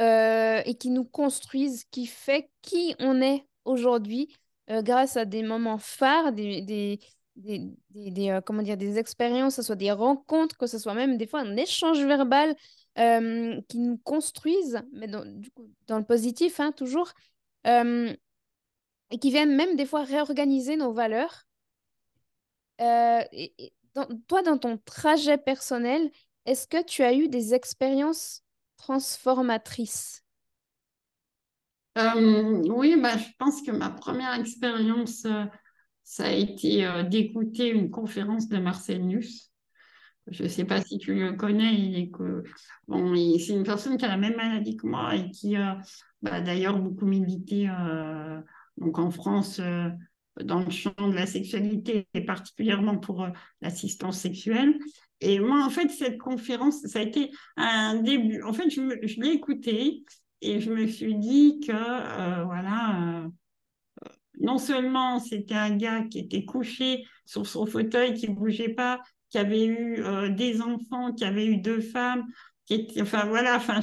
euh, 0.00 0.62
et 0.64 0.74
qui 0.76 0.90
nous 0.90 1.04
construisent, 1.04 1.84
qui 1.90 2.06
fait 2.06 2.50
qui 2.62 2.94
on 3.00 3.20
est 3.20 3.46
aujourd'hui 3.64 4.34
euh, 4.70 4.82
grâce 4.82 5.16
à 5.16 5.26
des 5.26 5.42
moments 5.42 5.78
phares, 5.78 6.32
des, 6.32 6.62
des, 6.62 6.98
des, 7.36 8.30
euh, 8.30 8.40
comment 8.40 8.62
dire, 8.62 8.78
des 8.78 8.98
expériences, 8.98 9.56
que 9.56 9.62
ce 9.62 9.66
soit 9.66 9.76
des 9.76 9.92
rencontres, 9.92 10.56
que 10.56 10.66
ce 10.66 10.78
soit 10.78 10.94
même 10.94 11.18
des 11.18 11.26
fois 11.26 11.40
un 11.40 11.56
échange 11.56 12.02
verbal 12.04 12.54
qui 12.96 13.78
nous 13.78 13.96
construisent, 13.98 14.82
mais 14.92 15.06
dans, 15.06 15.24
du 15.24 15.50
coup, 15.50 15.70
dans 15.86 15.96
le 15.96 16.04
positif, 16.04 16.60
hein, 16.60 16.70
toujours, 16.72 17.12
et 17.64 18.18
qui 19.18 19.30
viennent 19.30 19.56
même 19.56 19.74
des 19.76 19.86
fois 19.86 20.02
réorganiser 20.04 20.76
nos 20.76 20.92
valeurs. 20.92 21.46
Toi, 24.28 24.42
dans 24.42 24.58
ton 24.58 24.78
trajet 24.78 25.38
personnel, 25.38 26.10
est-ce 26.46 26.66
que 26.66 26.82
tu 26.82 27.02
as 27.02 27.14
eu 27.14 27.28
des 27.28 27.54
expériences 27.54 28.42
transformatrices? 28.76 30.24
Euh, 31.98 32.62
Oui, 32.68 32.96
bah, 33.00 33.16
je 33.18 33.24
pense 33.38 33.62
que 33.62 33.70
ma 33.72 33.90
première 33.90 34.34
expérience, 34.34 35.24
euh, 35.24 35.44
ça 36.04 36.26
a 36.26 36.32
été 36.32 36.86
euh, 36.86 37.02
d'écouter 37.02 37.68
une 37.70 37.90
conférence 37.90 38.48
de 38.48 38.58
Marcel 38.58 39.04
Nuss. 39.06 39.50
je 40.28 40.44
ne 40.44 40.48
sais 40.48 40.64
pas 40.64 40.82
si 40.82 40.98
tu 40.98 41.14
le 41.14 41.34
connais, 41.34 41.74
il 41.74 42.10
que 42.12 42.44
bon, 42.88 43.14
c'est 43.38 43.54
une 43.54 43.64
personne 43.64 43.96
qui 43.98 44.04
a 44.06 44.08
la 44.08 44.16
même 44.18 44.36
maladie 44.36 44.76
que 44.76 44.86
moi 44.86 45.16
et 45.16 45.30
qui 45.30 45.56
bah, 46.22 46.40
d'ailleurs 46.40 46.78
beaucoup 46.80 47.06
milité 47.06 47.68
donc 48.76 48.98
en 48.98 49.10
France 49.10 49.60
dans 50.42 50.60
le 50.60 50.70
champ 50.70 50.94
de 50.98 51.14
la 51.14 51.26
sexualité 51.26 52.06
et 52.14 52.24
particulièrement 52.24 52.98
pour 52.98 53.26
l'assistance 53.60 54.18
sexuelle. 54.18 54.78
Et 55.20 55.38
moi, 55.38 55.64
en 55.64 55.70
fait, 55.70 55.88
cette 55.90 56.18
conférence, 56.18 56.80
ça 56.86 57.00
a 57.00 57.02
été 57.02 57.30
un 57.56 57.96
début. 57.96 58.42
En 58.42 58.52
fait, 58.52 58.70
je, 58.70 59.20
l'ai 59.20 59.30
écoutée 59.30 60.04
et 60.40 60.60
je 60.60 60.72
me 60.72 60.86
suis 60.86 61.14
dit 61.16 61.60
que, 61.66 61.72
euh, 61.72 62.44
voilà, 62.44 63.24
euh, 63.24 63.28
non 64.40 64.58
seulement 64.58 65.18
c'était 65.18 65.54
un 65.54 65.76
gars 65.76 66.04
qui 66.04 66.20
était 66.20 66.44
couché 66.44 67.04
sur 67.26 67.46
son 67.46 67.66
fauteuil, 67.66 68.14
qui 68.14 68.30
ne 68.30 68.34
bougeait 68.34 68.70
pas, 68.70 69.00
qui 69.28 69.38
avait 69.38 69.66
eu 69.66 70.02
euh, 70.02 70.30
des 70.30 70.62
enfants, 70.62 71.12
qui 71.12 71.24
avait 71.24 71.46
eu 71.46 71.58
deux 71.58 71.80
femmes, 71.80 72.24
qui 72.64 72.74
était, 72.74 73.02
enfin 73.02 73.26
voilà, 73.26 73.56
enfin, 73.56 73.80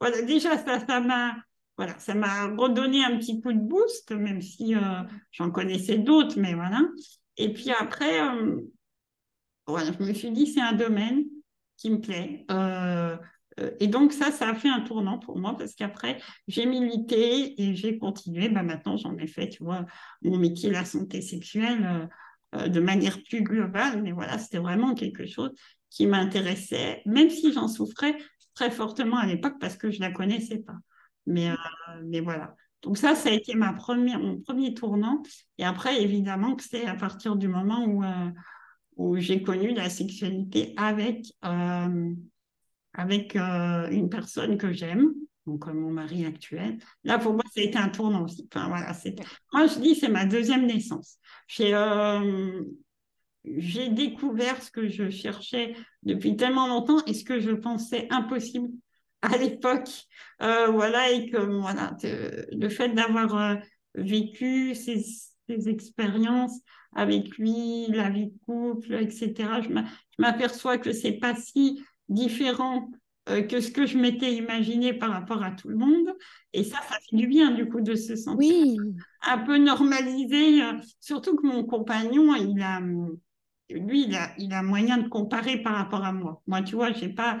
voilà, 0.00 0.22
déjà 0.22 0.56
ça 0.56 1.00
m'a, 1.00 1.36
voilà, 1.78 1.98
ça 1.98 2.14
m'a 2.14 2.48
redonné 2.56 3.02
un 3.02 3.16
petit 3.16 3.40
coup 3.40 3.52
de 3.52 3.58
boost, 3.58 4.10
même 4.12 4.42
si 4.42 4.74
j'en 5.32 5.50
connaissais 5.50 5.96
d'autres, 5.96 6.38
mais 6.38 6.52
voilà. 6.52 6.82
Et 7.38 7.52
puis 7.52 7.70
après, 7.70 8.18
voilà, 9.68 9.92
je 9.92 10.02
me 10.02 10.12
suis 10.12 10.30
dit, 10.30 10.46
c'est 10.46 10.60
un 10.60 10.72
domaine 10.72 11.24
qui 11.78 11.90
me 11.90 12.00
plaît. 12.00 12.44
Euh, 12.50 13.16
euh, 13.60 13.70
et 13.80 13.86
donc 13.86 14.12
ça, 14.12 14.30
ça 14.30 14.48
a 14.48 14.54
fait 14.54 14.68
un 14.68 14.80
tournant 14.80 15.18
pour 15.18 15.38
moi 15.38 15.56
parce 15.56 15.74
qu'après, 15.74 16.20
j'ai 16.48 16.66
milité 16.66 17.60
et 17.60 17.74
j'ai 17.74 17.98
continué. 17.98 18.48
Ben, 18.48 18.62
maintenant, 18.62 18.96
j'en 18.96 19.16
ai 19.16 19.26
fait, 19.26 19.48
tu 19.48 19.64
vois, 19.64 19.86
mon 20.22 20.38
métier, 20.38 20.70
la 20.70 20.84
santé 20.84 21.22
sexuelle, 21.22 22.08
euh, 22.54 22.68
de 22.68 22.80
manière 22.80 23.22
plus 23.22 23.42
globale. 23.42 24.02
Mais 24.02 24.12
voilà, 24.12 24.38
c'était 24.38 24.58
vraiment 24.58 24.94
quelque 24.94 25.26
chose 25.26 25.52
qui 25.90 26.06
m'intéressait, 26.06 27.02
même 27.06 27.30
si 27.30 27.52
j'en 27.52 27.68
souffrais 27.68 28.16
très 28.54 28.70
fortement 28.70 29.16
à 29.16 29.26
l'époque 29.26 29.54
parce 29.60 29.76
que 29.76 29.90
je 29.90 29.98
ne 30.00 30.06
la 30.06 30.12
connaissais 30.12 30.58
pas. 30.58 30.74
Mais, 31.28 31.50
mais 32.04 32.20
voilà. 32.20 32.54
Donc 32.82 32.96
ça, 32.96 33.14
ça 33.14 33.28
a 33.28 33.32
été 33.32 33.54
ma 33.54 33.72
première, 33.72 34.18
mon 34.18 34.40
premier 34.40 34.74
tournant. 34.74 35.22
Et 35.58 35.64
après, 35.64 36.02
évidemment, 36.02 36.56
que 36.56 36.64
c'est 36.64 36.86
à 36.86 36.94
partir 36.94 37.36
du 37.36 37.48
moment 37.48 37.84
où 37.84 38.02
où 38.98 39.16
j'ai 39.16 39.42
connu 39.42 39.72
la 39.72 39.88
sexualité 39.88 40.74
avec, 40.76 41.32
euh, 41.44 42.14
avec 42.92 43.36
euh, 43.36 43.88
une 43.90 44.10
personne 44.10 44.58
que 44.58 44.72
j'aime, 44.72 45.14
donc 45.46 45.66
euh, 45.68 45.72
mon 45.72 45.90
mari 45.90 46.26
actuel. 46.26 46.78
Là, 47.04 47.18
pour 47.18 47.32
moi, 47.32 47.44
ça 47.54 47.60
a 47.60 47.64
été 47.64 47.78
un 47.78 47.88
tournant 47.88 48.24
aussi. 48.24 48.46
Enfin, 48.52 48.68
voilà, 48.68 48.92
moi, 49.52 49.66
je 49.66 49.78
dis, 49.78 49.94
c'est 49.94 50.08
ma 50.08 50.26
deuxième 50.26 50.66
naissance. 50.66 51.16
J'ai 51.46 51.72
j'ai 53.56 53.88
découvert 53.88 54.62
ce 54.62 54.70
que 54.70 54.88
je 54.88 55.08
cherchais 55.08 55.74
depuis 56.02 56.36
tellement 56.36 56.66
longtemps 56.66 57.02
et 57.06 57.14
ce 57.14 57.24
que 57.24 57.40
je 57.40 57.52
pensais 57.52 58.06
impossible 58.10 58.68
à 59.22 59.36
l'époque. 59.36 59.88
voilà, 60.40 61.10
et 61.10 61.30
que 61.30 61.38
voilà, 61.38 61.96
le 62.02 62.68
fait 62.68 62.90
d'avoir 62.90 63.58
vécu 63.94 64.74
ces, 64.74 65.02
ces 65.48 65.68
expériences 65.68 66.60
avec 66.94 67.36
lui, 67.38 67.86
la 67.88 68.10
vie 68.10 68.26
de 68.28 68.38
couple, 68.46 68.94
etc. 68.94 69.34
Je 69.62 69.68
m'aperçois 70.18 70.78
que 70.78 70.92
c'est 70.92 71.12
pas 71.12 71.34
si 71.34 71.82
différent 72.08 72.90
euh, 73.28 73.42
que 73.42 73.60
ce 73.60 73.70
que 73.70 73.86
je 73.86 73.98
m'étais 73.98 74.32
imaginé 74.32 74.94
par 74.94 75.10
rapport 75.10 75.42
à 75.42 75.50
tout 75.50 75.68
le 75.68 75.76
monde. 75.76 76.14
Et 76.54 76.64
ça, 76.64 76.78
ça 76.88 76.96
fait 76.98 77.16
du 77.16 77.26
bien, 77.26 77.50
du 77.50 77.68
coup, 77.68 77.80
de 77.80 77.94
se 77.94 78.16
sentir 78.16 78.82
un 79.22 79.38
peu 79.38 79.58
normalisé. 79.58 80.62
Euh, 80.62 80.72
surtout 81.00 81.36
que 81.36 81.46
mon 81.46 81.64
compagnon, 81.64 82.34
il 82.34 82.60
a, 82.62 82.80
lui, 83.70 84.06
il 84.38 84.52
a, 84.52 84.62
moyen 84.62 84.98
de 84.98 85.08
comparer 85.08 85.58
par 85.58 85.74
rapport 85.74 86.04
à 86.04 86.12
moi. 86.12 86.42
Moi, 86.46 86.62
tu 86.62 86.74
vois, 86.74 86.92
j'ai 86.92 87.08
pas, 87.08 87.38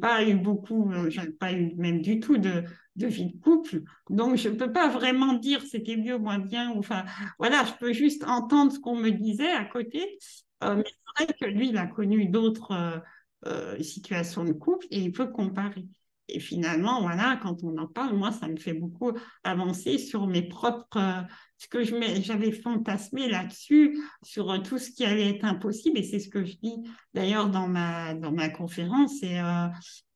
pas 0.00 0.24
eu 0.24 0.34
beaucoup, 0.34 0.90
euh, 0.92 1.10
j'ai 1.10 1.30
pas 1.30 1.52
eu 1.52 1.74
même 1.76 2.00
du 2.00 2.20
tout 2.20 2.38
de, 2.38 2.64
vie 2.96 3.32
de 3.32 3.40
couple. 3.40 3.82
Donc, 4.08 4.36
je 4.36 4.48
ne 4.48 4.54
peux 4.56 4.72
pas 4.72 4.88
vraiment 4.88 5.34
dire 5.34 5.62
c'était 5.62 5.96
mieux 5.96 6.16
ou 6.16 6.20
moins 6.20 6.38
bien. 6.38 6.72
Enfin, 6.76 7.04
voilà, 7.38 7.64
je 7.64 7.72
peux 7.78 7.92
juste 7.92 8.24
entendre 8.24 8.72
ce 8.72 8.78
qu'on 8.78 8.96
me 8.96 9.10
disait 9.10 9.52
à 9.52 9.64
côté. 9.64 10.18
Euh, 10.64 10.76
mais 10.76 10.84
c'est 10.84 11.24
vrai 11.24 11.34
que 11.34 11.46
lui, 11.46 11.68
il 11.68 11.78
a 11.78 11.86
connu 11.86 12.26
d'autres 12.26 13.02
euh, 13.46 13.82
situations 13.82 14.44
de 14.44 14.52
couple 14.52 14.86
et 14.90 15.00
il 15.00 15.12
peut 15.12 15.28
comparer. 15.28 15.86
Et 16.32 16.40
finalement, 16.40 17.02
voilà, 17.02 17.38
quand 17.42 17.62
on 17.64 17.76
en 17.78 17.86
parle, 17.86 18.16
moi, 18.16 18.32
ça 18.32 18.48
me 18.48 18.56
fait 18.56 18.72
beaucoup 18.72 19.12
avancer 19.44 19.98
sur 19.98 20.26
mes 20.26 20.42
propres, 20.42 21.24
ce 21.58 21.68
que 21.68 21.82
j'avais 21.82 22.52
fantasmé 22.52 23.28
là-dessus, 23.28 23.98
sur 24.22 24.62
tout 24.62 24.78
ce 24.78 24.90
qui 24.90 25.04
allait 25.04 25.30
être 25.30 25.44
impossible. 25.44 25.98
Et 25.98 26.02
c'est 26.02 26.20
ce 26.20 26.28
que 26.28 26.44
je 26.44 26.56
dis 26.56 26.76
d'ailleurs 27.14 27.48
dans 27.48 27.68
ma, 27.68 28.14
dans 28.14 28.32
ma 28.32 28.48
conférence. 28.48 29.22
Et 29.22 29.40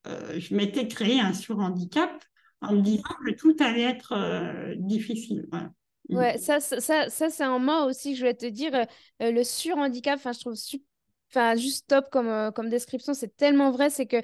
je 0.05 0.55
m'étais 0.55 0.89
créé 0.89 1.21
un 1.21 1.33
surhandicap 1.33 2.25
en 2.67 2.75
me 2.75 2.81
disant 2.81 3.03
que 3.25 3.33
tout 3.33 3.57
allait 3.61 3.83
être 3.83 4.13
euh, 4.13 4.75
difficile. 4.77 5.47
Mm. 6.09 6.17
Ouais, 6.17 6.39
ça, 6.39 6.61
ça, 6.61 7.09
ça, 7.09 7.31
c'est 7.31 7.45
un 7.45 7.59
mot 7.59 7.89
aussi 7.89 8.13
que 8.13 8.19
je 8.19 8.25
vais 8.25 8.35
te 8.35 8.47
dire. 8.47 8.75
Euh, 8.75 8.85
euh, 9.23 9.31
le 9.31 9.45
surhandicap, 9.45 10.21
je 10.25 10.41
trouve 10.41 10.55
enfin, 11.31 11.57
juste 11.57 11.89
top 11.89 12.07
comme, 12.11 12.53
comme 12.55 12.69
description. 12.69 13.15
C'est 13.15 13.37
tellement 13.37 13.71
vrai. 13.71 13.91
C'est 13.91 14.07
que 14.07 14.19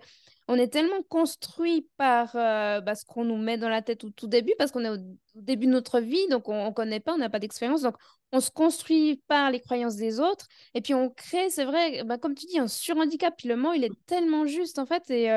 on 0.51 0.57
est 0.57 0.69
tellement 0.69 1.03
construit 1.09 1.89
par 1.97 2.33
bah, 2.35 2.95
ce 2.97 3.05
qu'on 3.05 3.25
nous 3.25 3.37
met 3.37 3.57
dans 3.57 3.69
la 3.69 3.83
tête 3.83 4.03
au 4.03 4.11
tout 4.11 4.27
début, 4.27 4.53
parce 4.59 4.73
qu'on 4.73 4.85
est 4.85 4.91
au, 4.91 4.97
début 5.37 5.67
de 5.67 5.71
notre 5.71 6.01
vie, 6.01 6.27
donc 6.29 6.49
on 6.49 6.67
ne 6.67 6.73
connaît 6.73 6.99
pas, 6.99 7.15
on 7.15 7.19
n'a 7.19 7.31
pas 7.31 7.39
d'expérience. 7.39 7.83
Donc, 7.83 7.95
on 8.33 8.41
se 8.41 8.51
construit 8.51 9.23
par 9.29 9.53
les 9.53 9.61
croyances 9.61 9.95
des 9.95 10.19
autres. 10.19 10.49
Et 10.75 10.81
puis, 10.81 10.93
on 10.93 11.09
crée, 11.09 11.51
c'est 11.51 11.65
vrai, 11.65 12.03
bah, 12.03 12.19
comme 12.19 12.35
tu 12.35 12.47
dis, 12.47 12.59
un 12.59 12.67
surhandicap. 12.67 13.35
Puis 13.39 13.49
le 13.49 13.57
mot, 13.57 13.73
il 13.75 13.85
est 13.85 14.07
tellement 14.07 14.45
juste, 14.47 14.81
en 14.81 14.87
fait. 14.87 15.09
Et 15.11 15.31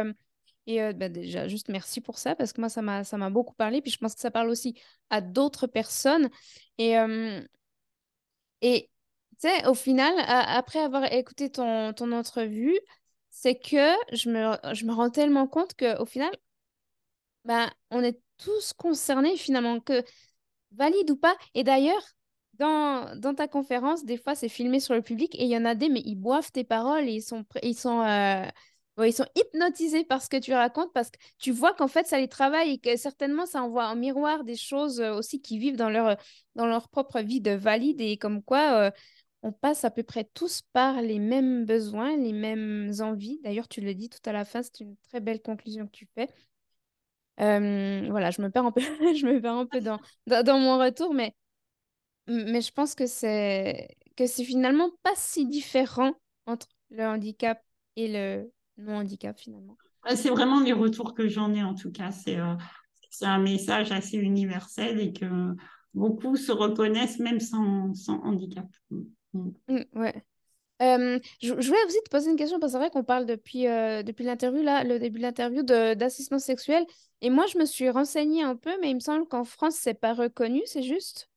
et 0.66 0.94
bah, 0.94 1.10
déjà, 1.10 1.48
juste 1.48 1.70
merci 1.70 2.02
pour 2.02 2.18
ça, 2.18 2.36
parce 2.36 2.54
que 2.54 2.62
moi, 2.62 2.70
ça 2.70 2.82
m'a, 2.82 3.30
beaucoup 3.30 3.54
parlé. 3.54 3.82
Puis 3.82 3.92
je 3.92 3.98
pense 4.00 4.16
que 4.16 4.22
ça 4.22 4.32
parle 4.32 4.50
aussi 4.50 4.76
à 5.12 5.22
d'autres 5.22 5.68
personnes. 5.68 6.30
Et, 6.80 6.96
et 8.62 8.90
tu 9.40 9.48
sais, 9.50 9.68
au 9.68 9.74
final, 9.76 10.14
après 10.28 10.80
avoir 10.80 11.12
écouté 11.14 11.52
ton, 11.52 11.94
ton 11.94 12.12
entrevue, 12.12 12.80
c'est 13.34 13.56
que 13.56 13.94
je 14.16 14.30
me, 14.30 14.92
rends 14.94 15.10
tellement 15.10 15.48
compte 15.48 15.74
qu'au 15.76 16.06
final, 16.06 16.32
bah, 17.46 17.74
on 17.90 18.04
est 18.04 18.22
tous 18.38 18.74
concernés 18.74 19.36
finalement, 19.38 19.80
que 19.80 20.04
valide 20.72 21.12
ou 21.12 21.18
pas. 21.18 21.36
Et 21.56 21.64
d'ailleurs, 21.64 22.04
dans, 22.54 23.36
ta 23.36 23.48
conférence, 23.48 24.06
des 24.06 24.18
fois, 24.18 24.36
c'est 24.36 24.50
filmé 24.50 24.80
sur 24.80 24.94
le 24.94 25.02
public 25.02 25.34
et 25.36 25.44
il 25.46 25.50
y 25.50 25.58
en 25.58 25.66
a 25.66 25.74
des, 25.76 25.90
mais 25.90 26.02
ils 26.06 26.16
boivent 26.16 26.52
tes 26.52 26.64
paroles 26.64 27.10
et 27.10 27.14
ils 27.14 27.24
sont, 27.24 27.44
sont 27.76 28.04
ils 29.00 29.14
sont 29.14 29.26
hypnotisés 29.36 30.04
par 30.04 30.22
ce 30.22 30.30
que 30.30 30.38
tu 30.38 30.54
racontes 30.54 30.94
parce 30.94 31.10
que 31.10 31.18
tu 31.40 31.52
vois 31.52 31.74
qu'en 31.74 31.88
fait, 31.88 32.06
ça 32.06 32.20
les 32.20 32.28
travaille 32.28 32.74
et 32.74 32.78
que 32.78 32.96
certainement, 32.98 33.48
ça 33.48 33.64
envoie 33.64 33.88
en 33.88 33.96
miroir 33.96 34.44
des 34.44 34.56
choses 34.56 35.02
euh, 35.02 35.16
aussi 35.16 35.42
qui 35.42 35.58
vivent 35.58 35.78
dans 35.78 35.90
leur, 35.90 36.18
dans 36.56 36.68
leur 36.68 36.88
propre 36.90 37.20
vie 37.22 37.42
de 37.42 37.52
valide 37.52 38.00
et 38.00 38.18
comme 38.18 38.44
quoi 38.44 38.74
euh, 38.74 38.92
on 39.44 39.52
passe 39.52 39.84
à 39.84 39.92
peu 39.92 40.04
près 40.04 40.24
tous 40.34 40.62
par 40.72 41.02
les 41.02 41.20
mêmes 41.20 41.66
besoins, 41.66 42.16
les 42.16 42.32
mêmes 42.32 42.92
envies. 43.02 43.40
D'ailleurs, 43.44 43.68
tu 43.68 43.82
le 43.82 43.94
dis 43.94 44.10
tout 44.10 44.22
à 44.26 44.32
la 44.32 44.46
fin, 44.46 44.64
c'est 44.64 44.80
une 44.80 44.96
très 45.10 45.20
belle 45.20 45.42
conclusion 45.42 45.86
que 45.86 45.92
tu 45.92 46.08
fais. 46.16 46.30
Euh, 47.40 48.08
voilà, 48.10 48.32
je 48.32 48.42
me 48.42 48.50
perds 48.50 48.66
un 48.66 48.72
peu, 48.72 48.82
je 49.16 49.26
me 49.26 49.42
perds 49.42 49.58
un 49.58 49.66
peu 49.66 49.82
dans, 49.82 50.00
dans, 50.28 50.60
mon 50.60 50.80
retour, 50.80 51.14
mais, 51.14 51.36
mais 52.28 52.62
je 52.62 52.72
pense 52.72 52.96
que 52.96 53.06
c'est 53.06 53.90
que 54.16 54.28
c'est 54.28 54.46
finalement 54.46 54.92
pas 55.02 55.14
si 55.16 55.46
différent 55.46 56.14
entre 56.46 56.68
le 56.92 57.04
handicap 57.04 57.62
et 57.96 58.08
le, 58.08 58.52
non 58.78 58.98
handicap 58.98 59.38
finalement. 59.38 59.76
C'est 60.16 60.30
vraiment 60.30 60.60
les 60.60 60.74
retours 60.74 61.14
que 61.14 61.28
j'en 61.28 61.54
ai 61.54 61.64
en 61.64 61.74
tout 61.74 61.92
cas. 61.92 62.12
C'est 62.12 62.38
euh, 62.38 62.56
un 63.22 63.40
message 63.40 63.92
assez 63.92 64.18
universel 64.18 65.00
et 65.00 65.12
que 65.12 65.56
beaucoup 65.94 66.36
se 66.36 66.52
reconnaissent 66.52 67.20
même 67.20 67.40
sans, 67.40 67.94
sans 67.94 68.22
handicap. 68.24 68.68
Mm. 69.34 69.50
Mm, 69.68 69.84
ouais. 69.96 70.24
Euh, 70.82 71.20
je, 71.42 71.54
voulais 71.54 71.86
aussi 71.86 72.02
te 72.04 72.10
poser 72.10 72.32
une 72.32 72.36
question 72.36 72.60
parce 72.60 72.74
que 72.74 72.78
c'est 72.78 72.84
vrai 72.84 72.90
qu'on 72.90 73.04
parle 73.04 73.26
depuis, 73.26 73.68
euh, 73.68 74.04
depuis 74.04 74.26
l'interview, 74.26 74.64
là, 74.64 74.84
le 74.84 75.00
début 75.00 75.20
de 75.20 75.24
l'interview 75.24 75.64
d'assistance 75.64 76.44
sexuelle. 76.44 76.86
Et 77.22 77.30
moi, 77.30 77.46
je 77.48 77.58
me 77.58 77.66
suis 77.66 77.90
renseignée 77.90 78.44
un 78.44 78.56
peu, 78.56 78.72
mais 78.82 78.90
il 78.90 78.96
me 78.96 79.00
semble 79.00 79.28
qu'en 79.28 79.46
France, 79.46 79.76
c'est 79.76 79.94
pas 79.94 80.14
reconnu, 80.14 80.62
c'est 80.66 80.84
juste? 80.84 81.30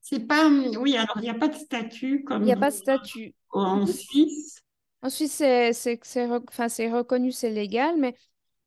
C'est 0.00 0.26
pas. 0.26 0.48
Oui, 0.48 0.96
alors 0.96 1.16
il 1.16 1.22
n'y 1.22 1.30
a 1.30 1.34
pas 1.34 1.48
de 1.48 1.56
statut 1.56 2.24
comme. 2.24 2.42
Il 2.42 2.46
n'y 2.46 2.52
a 2.52 2.56
pas 2.56 2.70
de 2.70 2.76
statut. 2.76 3.34
En 3.50 3.86
Suisse. 3.86 4.62
Ensuite, 5.02 5.30
c'est 5.30 6.90
reconnu, 6.90 7.32
c'est 7.32 7.50
légal, 7.50 7.96
mais 7.98 8.14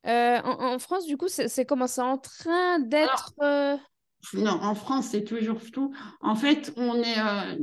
euh, 0.08 0.40
en, 0.44 0.80
France, 0.80 1.06
du 1.06 1.18
coup, 1.18 1.28
c'est 1.28 1.66
comment 1.66 1.88
c'est 1.88 2.02
en 2.02 2.18
train 2.18 2.80
d'être. 2.80 3.34
Euh, 3.42 3.78
non, 4.34 4.52
en 4.52 4.76
France, 4.76 5.10
c'est 5.12 5.24
toujours 5.24 5.60
tout. 5.72 5.94
En 6.22 6.36
fait, 6.36 6.74
on 6.78 6.96
est, 6.96 7.20
euh, 7.20 7.58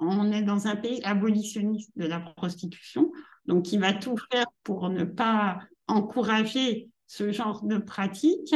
on 0.00 0.32
est 0.32 0.42
dans 0.42 0.66
un 0.66 0.76
pays 0.76 1.02
abolitionniste 1.04 1.90
de 1.96 2.06
la 2.06 2.20
prostitution, 2.20 3.10
donc 3.46 3.64
qui 3.64 3.78
va 3.78 3.92
tout 3.92 4.16
faire 4.30 4.46
pour 4.62 4.88
ne 4.88 5.04
pas 5.04 5.60
encourager 5.86 6.88
ce 7.06 7.32
genre 7.32 7.64
de 7.64 7.78
pratique. 7.78 8.54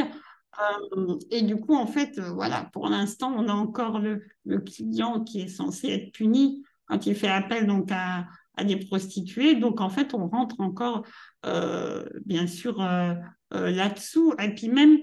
et 1.31 1.41
du 1.41 1.57
coup, 1.57 1.75
en 1.75 1.87
fait, 1.87 2.19
voilà, 2.19 2.69
pour 2.71 2.87
l'instant, 2.87 3.33
on 3.35 3.47
a 3.47 3.53
encore 3.53 3.99
le, 3.99 4.21
client 4.59 5.23
qui 5.23 5.41
est 5.41 5.47
censé 5.47 5.89
être 5.89 6.11
puni 6.11 6.63
quand 6.85 7.05
il 7.05 7.15
fait 7.15 7.27
appel 7.27 7.67
donc 7.67 7.91
à, 7.91 8.27
des 8.63 8.77
prostituées. 8.77 9.55
Donc, 9.55 9.81
en 9.81 9.89
fait, 9.89 10.13
on 10.13 10.27
rentre 10.27 10.61
encore, 10.61 11.03
euh, 11.45 12.07
bien 12.25 12.47
sûr, 12.47 12.77
là-dessous. 13.51 14.33
Et 14.39 14.53
puis 14.55 14.69
même, 14.69 14.97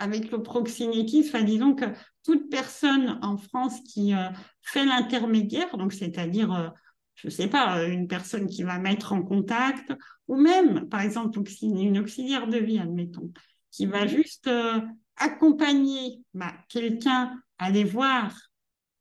avec 0.00 0.30
le 0.30 0.42
proxénétisme, 0.42 1.42
disons 1.44 1.74
que 1.74 1.84
toute 2.28 2.50
personne 2.50 3.18
en 3.22 3.38
France 3.38 3.80
qui 3.80 4.12
fait 4.60 4.84
l'intermédiaire, 4.84 5.78
donc 5.78 5.94
c'est-à-dire 5.94 6.74
je 7.18 7.26
ne 7.26 7.32
sais 7.32 7.48
pas, 7.48 7.84
une 7.84 8.06
personne 8.06 8.46
qui 8.46 8.62
va 8.62 8.78
mettre 8.78 9.12
en 9.12 9.22
contact, 9.22 9.92
ou 10.28 10.36
même, 10.36 10.88
par 10.88 11.00
exemple, 11.00 11.40
une 11.62 11.98
auxiliaire 11.98 12.46
de 12.46 12.58
vie, 12.58 12.78
admettons, 12.78 13.32
qui 13.72 13.86
va 13.86 14.02
mhm. 14.02 14.08
juste 14.08 14.46
euh, 14.46 14.80
accompagner 15.16 16.22
bah, 16.32 16.52
quelqu'un 16.68 17.42
à 17.58 17.66
aller 17.66 17.82
voir, 17.82 18.36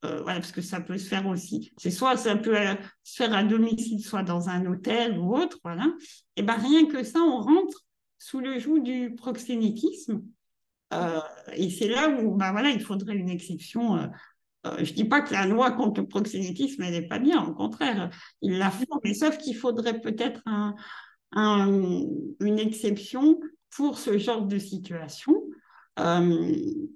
euh, 0.04 0.22
voilà, 0.24 0.40
parce 0.40 0.52
que 0.52 0.62
ça 0.62 0.82
peut 0.82 0.98
se 0.98 1.08
faire 1.08 1.28
aussi. 1.28 1.72
C'est 1.78 1.92
soit 1.92 2.18
ça 2.18 2.36
peut 2.36 2.58
euh, 2.58 2.74
se 3.04 3.18
faire 3.18 3.34
à 3.36 3.44
domicile, 3.44 4.04
soit 4.04 4.24
dans 4.24 4.50
un 4.50 4.66
hôtel 4.66 5.20
ou 5.20 5.36
autre, 5.36 5.60
voilà. 5.64 5.86
Et 6.38 6.42
ben 6.42 6.56
rien 6.56 6.88
que 6.88 7.04
ça, 7.04 7.20
on 7.20 7.40
rentre 7.40 7.86
sous 8.18 8.40
le 8.40 8.58
joug 8.58 8.80
du 8.80 9.14
proxénétisme. 9.14 10.24
Et 11.54 11.70
c'est 11.70 11.90
là 11.90 12.10
où, 12.10 12.36
bah, 12.36 12.52
voilà, 12.52 12.70
il 12.70 12.82
faudrait 12.82 13.16
une 13.16 13.30
exception 13.30 14.10
euh, 14.68 14.78
je 14.84 14.92
ne 14.92 14.96
dis 14.96 15.06
pas 15.06 15.22
que 15.22 15.34
la 15.34 15.46
loi 15.46 15.72
contre 15.72 16.02
le 16.02 16.08
proxénétisme, 16.08 16.84
elle 16.84 16.92
n'est 16.92 17.08
pas 17.08 17.20
bien, 17.20 17.44
au 17.44 17.54
contraire, 17.54 18.10
il 18.42 18.58
la 18.58 18.72
font, 18.72 18.86
mais 19.04 19.14
sauf 19.14 19.38
qu'il 19.38 19.56
faudrait 19.56 20.00
peut-être 20.02 20.42
une 21.36 22.60
exception 22.60 23.40
pour 23.76 23.98
ce 23.98 24.18
genre 24.18 24.44
de 24.44 24.58
situation. 24.58 25.34
Euh, 26.00 26.54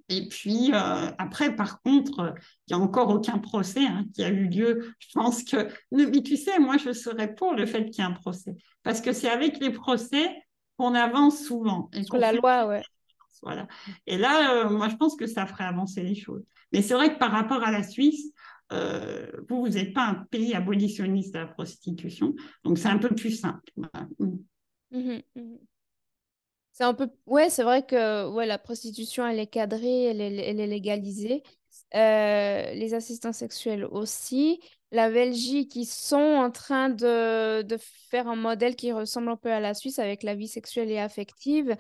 et 0.10 0.28
puis, 0.28 0.72
euh, 0.74 1.10
après, 1.18 1.56
par 1.56 1.82
contre, 1.82 2.36
il 2.68 2.76
n'y 2.76 2.82
a 2.82 2.84
encore 2.84 3.10
aucun 3.10 3.40
procès 3.40 3.84
hein, 3.84 4.06
qui 4.14 4.24
a 4.24 4.30
eu 4.30 4.48
lieu. 4.48 4.94
Je 5.00 5.08
pense 5.14 5.44
que, 5.44 5.68
mais 5.92 6.22
tu 6.22 6.38
sais, 6.38 6.60
moi, 6.60 6.78
je 6.78 6.94
serais 6.94 7.34
pour 7.34 7.54
le 7.54 7.66
fait 7.66 7.86
qu'il 7.86 8.04
y 8.04 8.08
ait 8.08 8.10
un 8.10 8.14
procès, 8.14 8.56
parce 8.84 9.02
que 9.02 9.12
c'est 9.12 9.30
avec 9.30 9.60
les 9.60 9.72
procès 9.72 10.30
qu'on 10.78 10.94
avance 10.94 11.44
souvent. 11.44 11.90
Et 11.94 12.04
Sur 12.04 12.18
la 12.18 12.32
loi, 12.32 12.68
ouais. 12.68 12.84
Voilà. 13.42 13.68
Et 14.08 14.18
là, 14.18 14.70
moi, 14.70 14.90
je 14.90 14.96
pense 14.96 15.16
que 15.16 15.28
ça 15.28 15.46
ferait 15.46 15.64
avancer 15.64 16.04
les 16.04 16.16
choses. 16.16 16.44
Mais 16.72 16.82
c'est 16.82 16.94
vrai 16.94 17.14
que 17.14 17.20
par 17.20 17.32
rapport 17.32 17.64
à 17.64 17.72
la 17.72 17.84
Suisse, 17.84 18.32
euh, 18.72 19.28
vous, 19.50 19.68
n'êtes 19.68 19.94
pas 19.94 20.06
un 20.06 20.16
pays 20.32 20.54
abolitionniste 20.54 21.34
de 21.34 21.40
la 21.40 21.48
prostitution, 21.48 22.34
donc 22.64 22.78
c'est 22.78 22.88
un 22.88 22.98
peu 22.98 23.14
plus 23.14 23.32
simple. 23.32 23.72
Mm. 24.20 24.38
Mmh 24.92 25.22
mmh 25.36 25.56
c'est 26.74 26.86
un 26.86 26.94
peu, 26.94 27.10
ouais, 27.26 27.50
c'est 27.50 27.64
vrai 27.64 27.86
que 27.86 28.30
ouais, 28.30 28.46
la 28.46 28.58
prostitution, 28.58 29.28
elle 29.28 29.40
est 29.40 29.48
cadrée, 29.48 30.06
elle 30.06 30.22
est, 30.22 30.36
elle 30.38 30.60
est 30.60 30.68
légalisée. 30.68 31.44
Euh, 31.96 32.74
les 32.74 32.94
assistants 32.94 33.34
sexuels 33.34 33.86
aussi. 33.86 34.62
La 34.92 35.10
Belgique, 35.10 35.76
ils 35.76 35.86
sont 35.86 36.18
en 36.18 36.52
train 36.52 36.90
de, 36.90 37.66
faire 38.10 38.28
un 38.28 38.36
modèle 38.36 38.76
qui 38.76 38.92
ressemble 38.92 39.30
un 39.30 39.38
peu 39.38 39.52
à 39.52 39.60
la 39.60 39.74
Suisse 39.74 40.00
avec 40.00 40.24
la 40.24 40.36
vie 40.36 40.48
sexuelle 40.48 40.92
et 40.92 41.00
affective. 41.00 41.76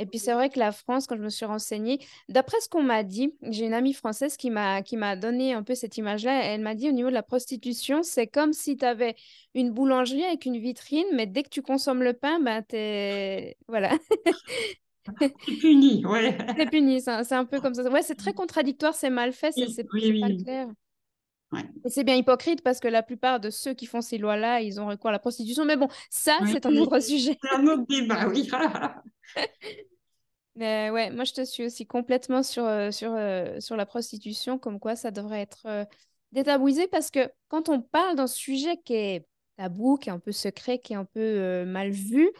Et 0.00 0.06
puis 0.06 0.18
c'est 0.18 0.32
vrai 0.32 0.48
que 0.48 0.58
la 0.58 0.72
France, 0.72 1.06
quand 1.06 1.16
je 1.16 1.22
me 1.22 1.28
suis 1.28 1.44
renseignée, 1.44 1.98
d'après 2.30 2.58
ce 2.62 2.70
qu'on 2.70 2.82
m'a 2.82 3.02
dit, 3.02 3.34
j'ai 3.42 3.66
une 3.66 3.74
amie 3.74 3.92
française 3.92 4.38
qui 4.38 4.48
m'a 4.48 4.80
qui 4.80 4.96
m'a 4.96 5.14
donné 5.14 5.52
un 5.52 5.62
peu 5.62 5.74
cette 5.74 5.98
image-là. 5.98 6.42
Elle 6.42 6.62
m'a 6.62 6.74
dit 6.74 6.88
au 6.88 6.92
niveau 6.92 7.10
de 7.10 7.14
la 7.14 7.22
prostitution, 7.22 8.02
c'est 8.02 8.26
comme 8.26 8.54
si 8.54 8.78
tu 8.78 8.84
avais 8.86 9.14
une 9.54 9.70
boulangerie 9.72 10.24
avec 10.24 10.46
une 10.46 10.56
vitrine, 10.56 11.06
mais 11.12 11.26
dès 11.26 11.42
que 11.42 11.50
tu 11.50 11.60
consommes 11.60 12.02
le 12.02 12.14
pain, 12.14 12.40
ben 12.40 12.62
t'es 12.62 13.58
voilà. 13.68 13.90
T'es 15.18 15.32
puni, 15.60 16.04
ouais. 16.06 16.36
T'es 16.56 16.66
puni, 16.66 17.00
c'est 17.00 17.32
un 17.32 17.44
peu 17.44 17.60
comme 17.60 17.74
ça. 17.74 17.82
Ouais, 17.90 18.02
c'est 18.02 18.14
très 18.14 18.32
contradictoire, 18.32 18.94
c'est 18.94 19.10
mal 19.10 19.32
fait, 19.32 19.52
c'est 19.52 19.84
pas 19.84 20.28
clair. 20.44 20.68
Et 21.84 21.90
c'est 21.90 22.04
bien 22.04 22.14
hypocrite 22.14 22.62
parce 22.62 22.80
que 22.80 22.88
la 22.88 23.02
plupart 23.02 23.40
de 23.40 23.50
ceux 23.50 23.74
qui 23.74 23.86
font 23.86 24.00
ces 24.00 24.18
lois-là, 24.18 24.60
ils 24.60 24.80
ont 24.80 24.86
recours 24.86 25.08
à 25.08 25.12
la 25.12 25.18
prostitution. 25.18 25.64
Mais 25.64 25.76
bon, 25.76 25.88
ça, 26.08 26.38
c'est 26.46 26.64
un 26.64 26.76
autre 26.76 27.00
sujet. 27.00 27.36
C'est 27.42 27.56
un 27.56 27.66
autre 27.66 27.84
débat, 27.88 28.28
oui. 28.28 28.48
Mais 30.56 30.90
ouais, 30.90 31.10
moi 31.10 31.24
je 31.24 31.32
te 31.32 31.44
suis 31.44 31.64
aussi 31.64 31.86
complètement 31.86 32.42
sur, 32.42 32.64
euh, 32.64 32.90
sur, 32.90 33.12
euh, 33.14 33.60
sur 33.60 33.76
la 33.76 33.86
prostitution, 33.86 34.58
comme 34.58 34.80
quoi 34.80 34.96
ça 34.96 35.10
devrait 35.10 35.40
être 35.42 35.66
euh, 35.66 35.84
détabouisé 36.32 36.88
parce 36.88 37.10
que 37.10 37.30
quand 37.48 37.68
on 37.68 37.80
parle 37.80 38.16
d'un 38.16 38.26
sujet 38.26 38.76
qui 38.84 38.94
est 38.94 39.26
tabou, 39.56 39.96
qui 39.96 40.08
est 40.08 40.12
un 40.12 40.18
peu 40.18 40.32
secret, 40.32 40.78
qui 40.78 40.92
est 40.92 40.96
un 40.96 41.04
peu 41.04 41.64
mal 41.66 41.90
vu, 41.90 42.30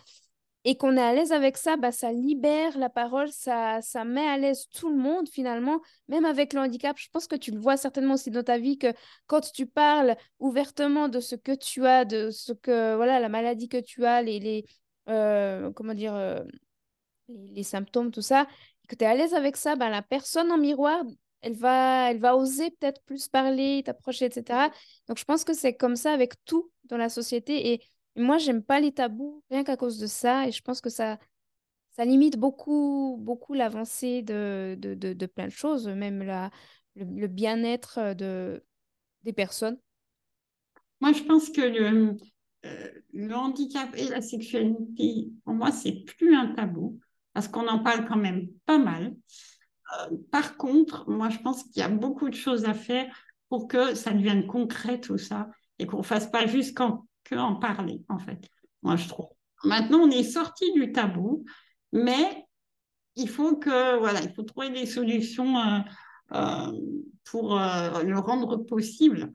et 0.64 0.76
qu'on 0.76 0.96
est 0.96 1.00
à 1.02 1.14
l'aise 1.14 1.32
avec 1.32 1.56
ça, 1.56 1.76
bah, 1.76 1.92
ça 1.92 2.12
libère 2.12 2.78
la 2.78 2.90
parole, 2.90 3.30
ça, 3.32 3.80
ça 3.82 4.04
met 4.04 4.26
à 4.26 4.38
l'aise 4.38 4.68
tout 4.70 4.90
le 4.90 4.96
monde 4.96 5.28
finalement, 5.28 5.80
même 6.08 6.24
avec 6.26 6.52
le 6.52 6.60
handicap. 6.60 6.96
Je 6.98 7.08
pense 7.12 7.26
que 7.26 7.36
tu 7.36 7.50
le 7.52 7.60
vois 7.60 7.76
certainement 7.78 8.14
aussi 8.14 8.30
dans 8.30 8.42
ta 8.44 8.58
vie 8.58 8.78
que 8.78 8.92
quand 9.26 9.52
tu 9.52 9.66
parles 9.66 10.16
ouvertement 10.38 11.08
de 11.08 11.20
ce 11.20 11.36
que 11.36 11.52
tu 11.54 11.86
as, 11.86 12.04
de 12.04 12.30
ce 12.30 12.52
que, 12.52 12.96
voilà, 12.96 13.20
la 13.20 13.28
maladie 13.30 13.68
que 13.68 13.80
tu 13.80 14.04
as, 14.06 14.22
les, 14.22 14.40
les 14.40 14.66
comment 15.06 15.94
dire, 15.94 16.44
les, 17.52 17.62
symptômes, 17.62 18.10
tout 18.10 18.22
ça, 18.22 18.46
et 18.84 18.86
que 18.86 18.94
tu 18.94 19.04
es 19.04 19.06
à 19.06 19.14
l'aise 19.14 19.34
avec 19.34 19.56
ça, 19.56 19.76
ben, 19.76 19.88
la 19.88 20.02
personne 20.02 20.50
en 20.52 20.58
miroir, 20.58 21.02
elle 21.42 21.54
va, 21.54 22.10
elle 22.10 22.18
va 22.18 22.36
oser 22.36 22.70
peut-être 22.70 23.02
plus 23.04 23.28
parler, 23.28 23.82
t'approcher, 23.84 24.26
etc. 24.26 24.70
Donc, 25.08 25.18
je 25.18 25.24
pense 25.24 25.44
que 25.44 25.54
c'est 25.54 25.74
comme 25.74 25.96
ça 25.96 26.12
avec 26.12 26.34
tout 26.44 26.70
dans 26.84 26.98
la 26.98 27.08
société. 27.08 27.72
Et 27.72 27.80
moi, 28.16 28.38
j'aime 28.38 28.62
pas 28.62 28.80
les 28.80 28.92
tabous, 28.92 29.42
rien 29.50 29.64
qu'à 29.64 29.76
cause 29.76 29.98
de 29.98 30.06
ça. 30.06 30.46
Et 30.46 30.52
je 30.52 30.60
pense 30.60 30.80
que 30.80 30.90
ça, 30.90 31.18
ça 31.92 32.04
limite 32.04 32.36
beaucoup, 32.36 33.16
beaucoup 33.20 33.54
l'avancée 33.54 34.22
de, 34.22 34.76
de, 34.78 34.94
de, 34.94 35.26
plein 35.26 35.46
de 35.46 35.52
choses, 35.52 35.88
même 35.88 36.22
la, 36.22 36.50
le, 36.94 37.26
bien-être 37.26 38.14
de, 38.14 38.62
des 39.22 39.32
personnes. 39.32 39.78
Moi, 41.00 41.12
je 41.12 41.22
pense 41.22 41.48
que 41.48 41.62
le, 41.62 42.16
euh, 42.66 42.90
le 43.14 43.34
handicap 43.34 43.88
et 43.96 44.08
la 44.08 44.20
sexualité, 44.20 45.30
pour 45.44 45.54
moi, 45.54 45.72
c'est 45.72 46.04
plus 46.04 46.34
un 46.34 46.54
tabou 46.54 46.98
parce 47.32 47.48
qu'on 47.48 47.68
en 47.68 47.78
parle 47.80 48.06
quand 48.06 48.16
même 48.16 48.48
pas 48.66 48.78
mal. 48.78 49.14
Euh, 49.98 50.16
par 50.30 50.56
contre, 50.56 51.08
moi, 51.08 51.28
je 51.30 51.38
pense 51.38 51.64
qu'il 51.64 51.80
y 51.80 51.82
a 51.82 51.88
beaucoup 51.88 52.28
de 52.28 52.34
choses 52.34 52.64
à 52.64 52.74
faire 52.74 53.12
pour 53.48 53.68
que 53.68 53.94
ça 53.94 54.12
devienne 54.12 54.46
concret 54.46 55.00
tout 55.00 55.18
ça 55.18 55.48
et 55.78 55.86
qu'on 55.86 55.98
ne 55.98 56.02
fasse 56.02 56.30
pas 56.30 56.46
juste 56.46 56.76
qu'en, 56.76 57.06
parler, 57.56 58.02
en 58.08 58.18
fait. 58.18 58.48
Moi, 58.82 58.96
je 58.96 59.08
trouve. 59.08 59.28
Maintenant, 59.64 59.98
on 60.00 60.10
est 60.10 60.24
sorti 60.24 60.72
du 60.72 60.92
tabou, 60.92 61.44
mais 61.92 62.46
il 63.16 63.28
faut 63.28 63.56
que, 63.56 63.98
voilà, 63.98 64.22
il 64.22 64.32
faut 64.32 64.42
trouver 64.42 64.70
des 64.70 64.86
solutions 64.86 65.58
euh, 65.58 65.78
euh, 66.32 66.72
pour 67.24 67.54
le 67.54 68.18
rendre 68.18 68.56
possible. 68.56 69.32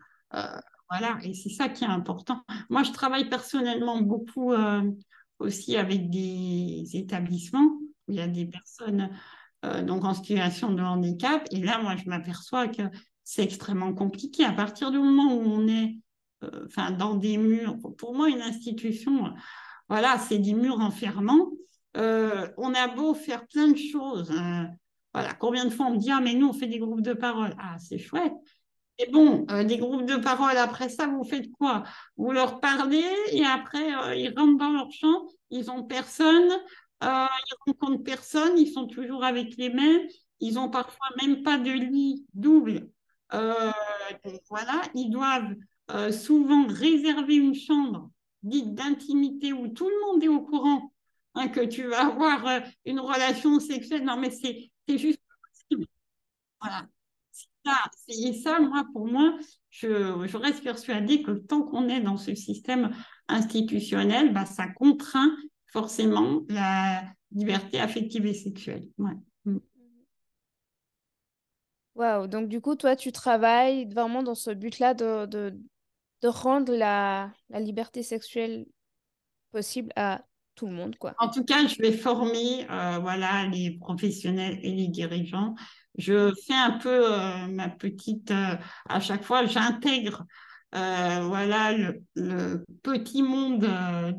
voilà, 0.89 1.17
et 1.23 1.33
c'est 1.33 1.49
ça 1.49 1.69
qui 1.69 1.83
est 1.83 1.87
important. 1.87 2.43
Moi, 2.69 2.83
je 2.83 2.91
travaille 2.91 3.29
personnellement 3.29 4.01
beaucoup 4.01 4.53
aussi 5.39 5.77
avec 5.77 6.09
des 6.09 6.85
établissements 6.93 7.79
où 8.07 8.13
il 8.13 8.17
y 8.17 8.21
a 8.21 8.27
des 8.27 8.45
personnes 8.45 9.09
euh, 9.65 9.81
donc 9.81 10.03
en 10.03 10.13
situation 10.13 10.71
de 10.73 10.81
handicap. 10.81 11.47
Et 11.51 11.61
là, 11.61 11.79
moi, 11.81 11.95
je 11.95 12.09
m'aperçois 12.09 12.67
que 12.67 12.83
c'est 13.23 13.43
extrêmement 13.43 13.93
compliqué. 13.93 14.43
À 14.43 14.51
partir 14.51 14.91
du 14.91 14.97
moment 14.97 15.33
où 15.33 15.41
on 15.41 15.67
est 15.67 15.97
euh, 16.43 16.91
dans 16.97 17.15
des 17.15 17.37
murs, 17.37 17.77
pour 17.97 18.13
moi, 18.13 18.29
une 18.29 18.41
institution, 18.41 19.33
voilà, 19.89 20.19
c'est 20.19 20.37
des 20.37 20.53
murs 20.53 20.79
enfermants. 20.79 21.49
Euh, 21.97 22.47
on 22.57 22.73
a 22.73 22.87
beau 22.87 23.13
faire 23.13 23.47
plein 23.47 23.69
de 23.69 23.77
choses. 23.77 24.31
voilà, 25.13 25.33
combien 25.33 25.65
de 25.65 25.69
fois 25.69 25.87
on 25.87 25.93
me 25.93 25.97
dit 25.97 26.11
Ah, 26.11 26.19
mais 26.21 26.33
nous, 26.33 26.49
on 26.49 26.53
fait 26.53 26.67
des 26.67 26.79
groupes 26.79 27.01
de 27.01 27.13
parole. 27.13 27.55
Ah, 27.57 27.77
c'est 27.79 27.97
chouette. 27.97 28.33
Et 28.97 29.11
bon, 29.11 29.45
des 29.65 29.77
groupes 29.77 30.05
de 30.05 30.15
parole, 30.15 30.55
après 30.55 30.87
ça, 30.87 31.07
vous 31.07 31.25
faites 31.25 31.51
quoi? 31.51 31.83
Vous 32.15 32.31
leur 32.31 32.61
parlez 32.61 33.03
et 33.31 33.43
après, 33.43 33.85
ils 34.17 34.33
rentrent 34.37 34.57
dans 34.57 34.71
leur 34.71 34.89
champ, 34.89 35.27
ils 35.49 35.65
n'ont 35.65 35.83
personne, 35.83 36.49
euh, 37.03 37.27
ils 37.27 37.55
rencontrent 37.67 38.03
personne, 38.03 38.57
ils 38.57 38.71
sont 38.71 38.87
toujours 38.87 39.23
avec 39.23 39.57
les 39.57 39.69
mêmes, 39.69 40.07
ils 40.39 40.57
ont 40.59 40.69
parfois 40.69 41.07
même 41.21 41.43
pas 41.43 41.57
de 41.57 41.71
lit 41.71 42.25
double. 42.33 42.89
Euh, 43.33 43.71
voilà, 44.49 44.81
ils 44.93 45.09
doivent 45.09 45.55
euh, 45.91 46.11
souvent 46.11 46.67
réserver 46.67 47.35
une 47.35 47.55
chambre 47.55 48.09
dite 48.43 48.73
d'intimité 48.73 49.53
où 49.53 49.67
tout 49.67 49.89
le 49.89 49.95
monde 50.05 50.23
est 50.23 50.27
au 50.27 50.41
courant 50.41 50.91
hein, 51.33 51.47
que 51.47 51.61
tu 51.61 51.87
vas 51.87 52.07
avoir 52.07 52.45
euh, 52.47 52.59
une 52.85 52.99
relation 52.99 53.59
sexuelle. 53.59 54.03
Non, 54.03 54.17
mais 54.17 54.29
c'est 54.29 54.71
juste 54.87 55.19
possible. 55.41 55.87
Voilà. 56.61 56.87
Ça, 57.65 57.73
et 58.07 58.33
ça, 58.33 58.59
moi, 58.59 58.85
pour 58.93 59.07
moi, 59.07 59.37
je, 59.71 60.27
je 60.27 60.37
reste 60.37 60.63
persuadée 60.63 61.23
que 61.23 61.31
tant 61.31 61.63
qu'on 61.63 61.89
est 61.89 61.99
dans 62.01 62.17
ce 62.17 62.35
système 62.35 62.95
institutionnel, 63.27 64.33
bah, 64.33 64.45
ça 64.45 64.67
contraint 64.67 65.35
forcément 65.67 66.41
la 66.49 67.03
liberté 67.31 67.79
affective 67.79 68.25
et 68.25 68.33
sexuelle. 68.33 68.87
Ouais. 68.97 69.13
Mm. 69.45 69.57
Waouh, 71.95 72.27
donc 72.27 72.49
du 72.49 72.61
coup, 72.61 72.75
toi, 72.75 72.95
tu 72.95 73.11
travailles 73.11 73.85
vraiment 73.85 74.23
dans 74.23 74.35
ce 74.35 74.51
but-là 74.51 74.93
de, 74.93 75.25
de, 75.25 75.57
de, 76.21 76.27
rendre 76.27 76.73
la, 76.75 77.31
la 77.49 77.59
liberté 77.59 78.03
sexuelle 78.03 78.65
possible 79.51 79.91
à 79.95 80.21
tout 80.55 80.67
le 80.67 80.73
monde, 80.73 80.95
quoi. 80.97 81.13
En 81.19 81.29
tout 81.29 81.43
cas, 81.43 81.67
je 81.67 81.81
vais 81.81 81.91
former 81.91 82.65
euh, 82.69 82.99
voilà, 82.99 83.45
les 83.47 83.77
professionnels 83.77 84.59
et 84.63 84.71
les 84.71 84.87
dirigeants. 84.87 85.55
Je 85.97 86.33
fais 86.45 86.53
un 86.53 86.77
peu 86.77 87.13
euh, 87.13 87.47
ma 87.47 87.69
petite... 87.69 88.31
Euh, 88.31 88.55
à 88.89 88.99
chaque 88.99 89.23
fois, 89.23 89.45
j'intègre 89.45 90.25
voilà, 90.75 91.73
le, 92.15 92.63
petit 92.83 93.23
monde 93.23 93.67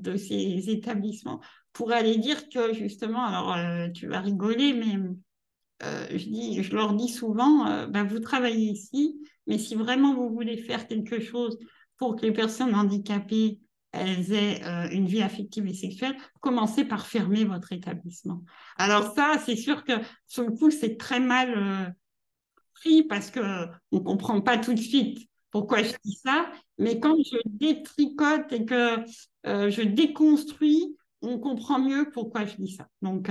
de 0.01 0.17
ces 0.17 0.71
établissements 0.71 1.41
pour 1.73 1.93
aller 1.93 2.17
dire 2.17 2.49
que 2.49 2.73
justement, 2.73 3.25
alors 3.25 3.93
tu 3.93 4.07
vas 4.07 4.21
rigoler, 4.21 4.73
mais 4.73 4.99
je, 6.11 6.25
dis, 6.25 6.63
je 6.63 6.75
leur 6.75 6.95
dis 6.95 7.09
souvent, 7.09 7.87
ben, 7.89 8.05
vous 8.05 8.21
travaillez 8.21 8.71
ici, 8.71 9.17
mais 9.47 9.59
si 9.59 9.75
vraiment 9.75 10.15
vous 10.15 10.31
voulez 10.31 10.57
faire 10.57 10.89
quelque 10.89 11.21
chose 11.21 11.59
pour 11.99 12.17
que 12.17 12.23
les 12.23 12.33
personnes 12.33 12.75
handicapées 12.75 13.61
elles 13.97 14.33
aient 14.33 14.65
euh, 14.65 14.89
une 14.91 15.07
vie 15.07 15.23
affective 15.23 15.67
et 15.67 15.75
sexuelle, 15.75 16.17
commencez 16.41 16.85
par 16.85 17.07
fermer 17.07 17.45
votre 17.45 17.73
établissement. 17.73 18.43
Alors 18.77 19.15
ça, 19.15 19.35
c'est 19.45 19.57
sûr 19.57 19.85
que 19.85 19.93
sur 20.27 20.45
le 20.45 20.53
coup, 20.53 20.71
c'est 20.71 20.97
très 20.97 21.21
mal 21.21 21.55
euh, 21.57 21.91
pris 22.75 23.03
parce 23.03 23.31
qu'on 23.31 23.69
ne 23.93 23.99
comprend 23.99 24.41
pas 24.41 24.59
tout 24.59 24.75
de 24.75 24.81
suite 24.81 25.29
pourquoi 25.57 25.83
je 25.83 25.95
dis 26.05 26.21
ça, 26.23 26.53
mais 26.77 27.01
quand 27.01 27.17
je 27.17 27.39
détricote 27.47 28.53
et 28.53 28.67
que 28.67 28.99
euh, 29.47 29.71
je 29.71 29.81
déconstruis, 29.81 30.95
on 31.23 31.39
comprend 31.39 31.79
mieux 31.79 32.11
pourquoi 32.13 32.45
je 32.45 32.57
dis 32.57 32.73
ça. 32.73 32.87
Donc, 33.01 33.31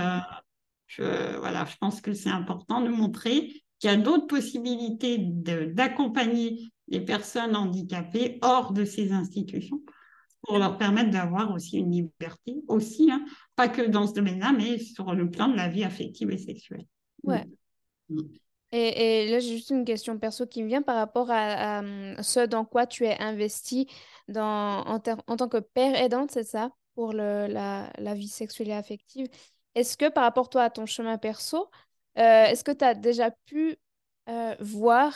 je, 0.87 1.37
voilà, 1.37 1.65
je 1.65 1.75
pense 1.79 2.01
que 2.01 2.13
c'est 2.13 2.31
important 2.31 2.81
de 2.81 2.89
montrer 2.89 3.61
qu'il 3.77 3.91
y 3.91 3.93
a 3.93 3.95
d'autres 3.95 4.25
possibilités 4.25 5.19
d'accompagner 5.19 6.71
les 6.87 7.01
personnes 7.01 7.55
handicapées 7.55 8.39
hors 8.41 8.73
de 8.73 8.85
ces 8.85 9.11
institutions 9.11 9.83
pour 10.41 10.57
leur 10.57 10.79
permettre 10.79 11.11
d'avoir 11.11 11.53
aussi 11.53 11.77
une 11.77 11.91
liberté, 11.91 12.55
aussi, 12.67 13.11
hein, 13.11 13.23
pas 13.55 13.69
que 13.69 13.83
dans 13.83 14.07
ce 14.07 14.13
domaine-là, 14.13 14.51
mais 14.51 14.79
sur 14.79 15.13
le 15.13 15.29
plan 15.29 15.47
de 15.47 15.57
la 15.57 15.67
vie 15.67 15.83
affective 15.83 16.31
et 16.31 16.39
sexuelle. 16.39 16.87
Ouais. 17.21 17.45
Mm. 18.09 18.21
Et, 18.77 19.29
là, 19.29 19.39
j'ai 19.39 19.55
juste 19.55 19.69
une 19.69 19.85
question 19.85 20.17
perso 20.19 20.45
qui 20.45 20.61
me 20.61 20.67
vient 20.67 20.81
par 20.81 20.97
rapport 20.97 21.27
à, 21.31 21.81
ce 22.21 22.45
dans 22.45 22.65
quoi 22.65 22.85
tu 22.85 23.05
es 23.05 23.17
investi 23.21 23.87
dans, 24.27 24.83
en, 24.85 24.99
tant 24.99 25.47
que 25.47 25.59
père 25.59 25.95
aidante, 25.95 26.31
c'est 26.31 26.43
ça, 26.43 26.71
pour 26.93 27.13
le, 27.13 27.47
la, 27.47 28.13
vie 28.15 28.27
sexuelle 28.27 28.69
et 28.69 28.73
affective. 28.73 29.27
Est-ce 29.75 29.97
que 29.97 30.09
par 30.09 30.23
rapport 30.23 30.49
toi 30.49 30.63
à 30.63 30.69
ton 30.69 30.85
chemin 30.85 31.17
perso, 31.17 31.69
euh, 32.17 32.45
est-ce 32.45 32.63
que 32.63 32.71
tu 32.71 32.83
as 32.85 32.95
déjà 32.95 33.31
pu 33.31 33.77
euh, 34.29 34.55
voir 34.59 35.13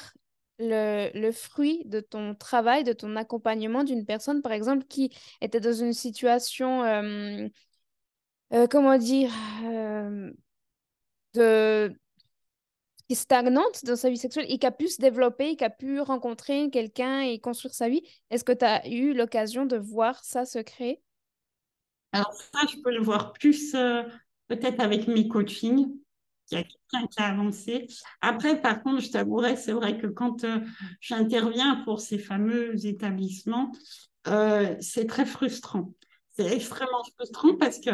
le, 0.59 1.31
fruit 1.31 1.83
de 1.85 1.99
ton 1.99 2.35
travail, 2.35 2.83
de 2.83 2.93
ton 2.93 3.15
accompagnement 3.15 3.83
d'une 3.83 4.05
personne, 4.05 4.41
par 4.41 4.51
exemple, 4.51 4.85
qui 4.85 5.11
était 5.41 5.59
dans 5.59 5.73
une 5.73 5.93
situation, 5.93 6.83
euh, 6.83 7.47
euh, 8.53 8.67
comment 8.67 8.97
dire, 8.97 9.31
euh, 9.65 10.31
de 11.33 11.95
stagnante 13.15 13.85
dans 13.85 13.95
sa 13.95 14.09
vie 14.09 14.17
sexuelle 14.17 14.45
et 14.49 14.57
qui 14.57 14.65
a 14.65 14.71
pu 14.71 14.87
se 14.87 15.01
développer, 15.01 15.55
qui 15.55 15.63
a 15.63 15.69
pu 15.69 15.99
rencontrer 15.99 16.69
quelqu'un 16.69 17.21
et 17.21 17.39
construire 17.39 17.73
sa 17.73 17.89
vie. 17.89 18.03
Est-ce 18.29 18.43
que 18.43 18.51
tu 18.51 18.65
as 18.65 18.87
eu 18.87 19.13
l'occasion 19.13 19.65
de 19.65 19.77
voir 19.77 20.23
ça 20.23 20.45
se 20.45 20.59
créer? 20.59 21.01
Alors 22.11 22.33
ça, 22.33 22.59
je 22.71 22.77
peux 22.81 22.91
le 22.91 23.01
voir 23.01 23.33
plus 23.33 23.71
peut-être 24.47 24.79
avec 24.79 25.07
mes 25.07 25.27
coachings 25.27 25.91
il 26.51 26.57
y 26.57 26.61
a 26.61 26.63
quelqu'un 26.63 27.07
qui 27.07 27.21
a 27.21 27.27
avancé. 27.27 27.87
Après, 28.21 28.59
par 28.61 28.81
contre, 28.81 29.01
je 29.01 29.11
t'avouerai, 29.11 29.55
c'est 29.55 29.71
vrai 29.71 29.97
que 29.97 30.07
quand 30.07 30.43
euh, 30.43 30.59
j'interviens 31.01 31.81
pour 31.85 31.99
ces 31.99 32.17
fameux 32.17 32.85
établissements, 32.85 33.71
euh, 34.27 34.75
c'est 34.79 35.05
très 35.05 35.25
frustrant. 35.25 35.93
C'est 36.29 36.47
extrêmement 36.47 37.03
frustrant 37.15 37.55
parce 37.55 37.79
que 37.79 37.91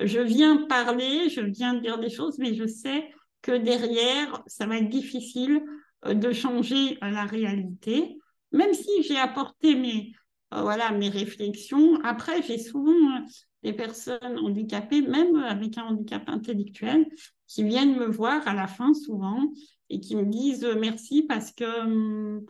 je 0.00 0.20
viens 0.20 0.66
parler, 0.68 1.28
je 1.28 1.40
viens 1.40 1.74
dire 1.74 1.98
des 1.98 2.10
choses, 2.10 2.38
mais 2.38 2.54
je 2.54 2.66
sais 2.66 3.10
que 3.42 3.56
derrière, 3.56 4.42
ça 4.46 4.66
va 4.66 4.78
être 4.78 4.88
difficile 4.88 5.62
euh, 6.06 6.14
de 6.14 6.32
changer 6.32 6.98
la 7.00 7.24
réalité. 7.24 8.18
Même 8.52 8.74
si 8.74 9.02
j'ai 9.02 9.18
apporté 9.18 9.74
mes, 9.74 10.12
voilà, 10.50 10.90
mes 10.92 11.08
réflexions, 11.08 12.00
après, 12.02 12.42
j'ai 12.42 12.58
souvent 12.58 13.22
des 13.62 13.72
personnes 13.72 14.38
handicapées, 14.38 15.02
même 15.02 15.36
avec 15.36 15.76
un 15.78 15.84
handicap 15.84 16.22
intellectuel, 16.28 17.06
qui 17.46 17.64
viennent 17.64 17.96
me 17.96 18.06
voir 18.06 18.46
à 18.46 18.54
la 18.54 18.66
fin 18.66 18.94
souvent 18.94 19.50
et 19.90 20.00
qui 20.00 20.16
me 20.16 20.24
disent 20.24 20.64
euh, 20.64 20.78
merci 20.78 21.22
parce 21.22 21.50
que 21.52 21.80
hum, 21.82 22.44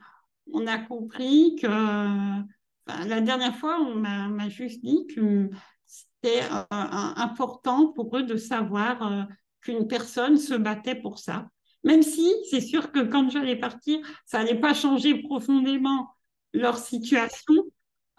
on 0.52 0.66
a 0.66 0.78
compris 0.78 1.56
que 1.60 1.66
la 1.66 3.20
dernière 3.20 3.54
fois, 3.56 3.80
on 3.80 3.96
m'a 3.96 4.48
juste 4.48 4.82
dit 4.82 5.06
que 5.14 5.50
c'était 5.86 6.42
euh, 6.44 6.64
important 6.70 7.92
pour 7.92 8.16
eux 8.16 8.22
de 8.22 8.36
savoir 8.36 9.06
euh, 9.06 9.22
qu'une 9.60 9.86
personne 9.86 10.36
se 10.36 10.54
battait 10.54 10.94
pour 10.94 11.18
ça. 11.18 11.48
Même 11.84 12.02
si 12.02 12.32
c'est 12.50 12.60
sûr 12.60 12.92
que 12.92 13.00
quand 13.00 13.30
j'allais 13.30 13.56
partir, 13.56 13.98
ça 14.26 14.38
n'allait 14.38 14.60
pas 14.60 14.74
changer 14.74 15.22
profondément 15.22 16.10
leur 16.52 16.78
situation, 16.78 17.54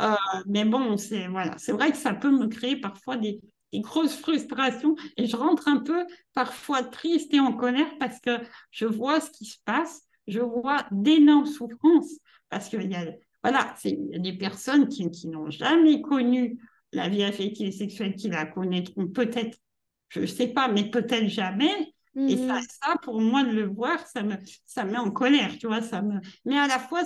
euh, 0.02 0.16
mais 0.48 0.66
bon, 0.66 0.98
c'est 0.98 1.28
voilà, 1.28 1.58
c'est 1.58 1.72
vrai 1.72 1.92
que 1.92 1.98
ça 1.98 2.14
peut 2.14 2.32
me 2.32 2.48
créer 2.48 2.78
parfois 2.78 3.18
des, 3.18 3.40
grosses 3.74 4.16
frustrations 4.16 4.96
et 5.16 5.28
je 5.28 5.36
rentre 5.36 5.68
un 5.68 5.78
peu 5.78 6.04
parfois 6.34 6.82
triste 6.84 7.32
et 7.36 7.40
en 7.40 7.54
colère 7.54 7.88
parce 8.00 8.20
que 8.20 8.32
je 8.72 8.86
vois 8.86 9.20
ce 9.20 9.30
qui 9.30 9.46
se 9.46 9.58
passe, 9.64 10.02
je 10.28 10.40
vois 10.40 10.88
d'énormes 10.92 11.46
souffrances 11.46 12.18
parce 12.50 12.68
qu'il 12.70 12.90
y 12.92 12.96
a 12.96 13.06
voilà, 13.44 13.74
c'est 13.78 13.98
des 14.20 14.34
personnes 14.34 14.88
qui, 14.90 15.10
qui 15.12 15.28
n'ont 15.28 15.50
jamais 15.50 16.02
connu 16.02 16.60
la 16.92 17.08
vie 17.08 17.24
affective 17.24 17.68
et 17.68 17.72
sexuelle, 17.72 18.16
qui 18.16 18.30
la 18.30 18.46
connaîtront 18.46 19.08
peut-être, 19.08 19.58
je 20.10 20.22
ne 20.22 20.26
sais 20.26 20.48
pas, 20.48 20.68
mais 20.68 20.90
peut-être 20.90 21.28
jamais. 21.28 21.94
Et 22.16 22.36
ça, 22.36 22.56
mhm. 22.56 22.62
ça, 22.82 22.96
pour 23.04 23.22
moi, 23.22 23.44
de 23.44 23.52
le 23.52 23.68
voir, 23.68 24.06
ça 24.08 24.24
me, 24.24 24.36
ça 24.66 24.84
me 24.84 24.92
met 24.92 24.98
en 24.98 25.12
colère, 25.12 25.58
tu 25.58 25.68
vois. 25.68 25.82
Ça 25.82 26.02
me... 26.02 26.20
Mais 26.44 26.58
à 26.58 26.68
la 26.68 26.80
fois, 26.80 27.04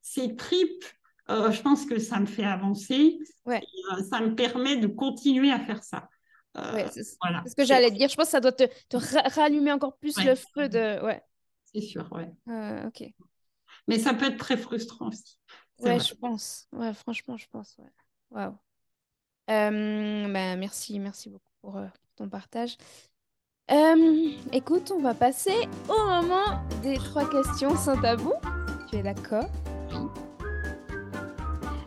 c'est 0.00 0.36
tripes 0.36 0.84
euh, 1.30 1.50
je 1.50 1.62
pense 1.62 1.86
que 1.86 1.98
ça 1.98 2.20
me 2.20 2.26
fait 2.26 2.44
avancer. 2.44 3.18
Ouais. 3.46 3.62
Euh, 3.92 4.02
ça 4.02 4.20
me 4.20 4.34
permet 4.34 4.76
de 4.76 4.86
continuer 4.86 5.50
à 5.50 5.58
faire 5.58 5.82
ça. 5.82 6.08
Euh, 6.56 6.86
c'est 6.92 7.02
ce 7.02 7.54
que 7.56 7.64
j'allais 7.64 7.90
dire. 7.90 8.08
Je 8.08 8.14
pense 8.14 8.26
que 8.26 8.32
ça 8.32 8.40
doit 8.40 8.52
te, 8.52 8.64
te 8.88 8.96
rallumer 9.34 9.72
encore 9.72 9.96
plus 9.96 10.22
le 10.22 10.34
feu 10.34 10.68
de. 10.68 11.02
Ouais. 11.04 11.22
C'est 11.72 11.80
sûr, 11.80 12.08
ouais. 12.12 12.30
ok. 12.86 13.04
Mais 13.88 13.98
ça 13.98 14.14
peut 14.14 14.26
être 14.26 14.38
très 14.38 14.56
frustrant 14.56 15.08
aussi. 15.08 15.38
Ouais, 15.80 15.98
je 15.98 16.14
pense. 16.14 16.68
Ouais, 16.72 16.94
franchement, 16.94 17.36
je 17.36 17.46
pense. 17.50 17.76
Ben, 18.30 18.56
merci, 20.28 20.98
merci 21.00 21.30
beaucoup 21.30 21.50
pour, 21.60 21.80
ton 22.16 22.28
partage. 22.28 22.76
écoute, 24.52 24.92
on 24.94 25.00
va 25.00 25.14
passer 25.14 25.68
au 25.88 26.06
moment 26.06 26.62
des 26.82 26.96
trois 26.96 27.28
questions 27.28 27.76
sans 27.76 28.00
tabou. 28.00 28.32
Tu 28.90 28.96
es 28.96 29.02
d'accord? 29.02 29.46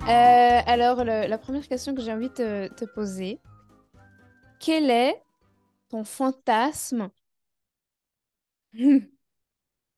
Euh, 0.07 0.61
alors, 0.65 1.03
la 1.03 1.37
première 1.37 1.67
question 1.67 1.93
que 1.93 2.01
j'ai 2.01 2.13
envie 2.13 2.29
de 2.29 2.69
te, 2.75 2.85
poser, 2.85 3.41
quel 4.59 4.89
est 4.89 5.21
ton 5.89 6.05
fantasme? 6.05 7.09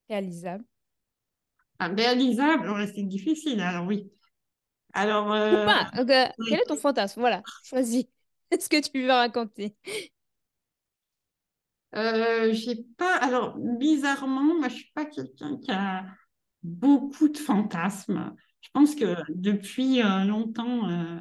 Réalisable. 0.09 0.65
Ah, 1.77 1.89
Réalisable, 1.89 2.87
c'est 2.93 3.03
difficile, 3.03 3.61
alors 3.61 3.85
oui. 3.85 4.11
Alors, 4.93 5.31
euh, 5.31 5.67
quel 5.95 6.59
est 6.59 6.65
ton 6.67 6.75
fantasme? 6.75 7.19
Voilà, 7.19 7.43
choisis. 7.63 8.05
Est-ce 8.51 8.67
que 8.67 8.81
tu 8.81 9.03
veux 9.03 9.11
raconter? 9.11 9.75
Euh, 11.95 12.53
j'ai 12.53 12.83
pas. 12.97 13.15
Alors, 13.17 13.57
bizarrement, 13.57 14.55
moi, 14.55 14.67
je 14.67 14.75
suis 14.75 14.91
pas 14.93 15.05
quelqu'un 15.05 15.57
qui 15.57 15.71
a 15.71 16.05
beaucoup 16.63 17.29
de 17.29 17.37
fantasmes. 17.37 18.35
Je 18.61 18.69
pense 18.73 18.95
que 18.95 19.15
depuis 19.29 20.01
euh, 20.01 20.25
longtemps, 20.25 20.89
euh, 20.89 21.19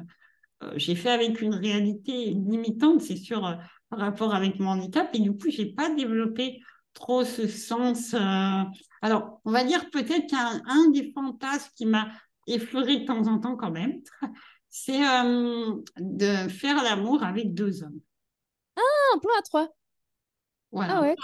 j'ai 0.75 0.95
fait 0.95 1.09
avec 1.09 1.41
une 1.41 1.55
réalité 1.55 2.25
limitante, 2.31 3.01
c'est 3.01 3.15
sûr, 3.15 3.57
par 3.89 3.99
rapport 3.99 4.35
avec 4.35 4.59
mon 4.59 4.71
handicap, 4.71 5.09
et 5.13 5.19
du 5.19 5.31
coup, 5.31 5.49
je 5.49 5.61
n'ai 5.61 5.73
pas 5.73 5.89
développé 5.89 6.61
trop 6.93 7.23
ce 7.23 7.47
sens. 7.47 8.13
Alors, 9.01 9.41
on 9.45 9.51
va 9.51 9.63
dire 9.63 9.89
peut-être 9.89 10.27
qu'un 10.29 10.89
des 10.91 11.11
fantasmes 11.13 11.71
qui 11.75 11.85
m'a 11.85 12.09
effleuré 12.45 12.97
de 12.97 13.05
temps 13.05 13.25
en 13.27 13.39
temps 13.39 13.55
quand 13.55 13.71
même, 13.71 14.01
c'est 14.69 14.99
de 14.99 16.49
faire 16.49 16.83
l'amour 16.83 17.23
avec 17.23 17.53
deux 17.53 17.83
hommes. 17.83 18.01
Ah, 18.75 19.15
un 19.15 19.19
plan 19.19 19.31
à 19.39 19.41
trois. 19.43 19.78
Ah 20.75 21.01
ouais, 21.01 21.15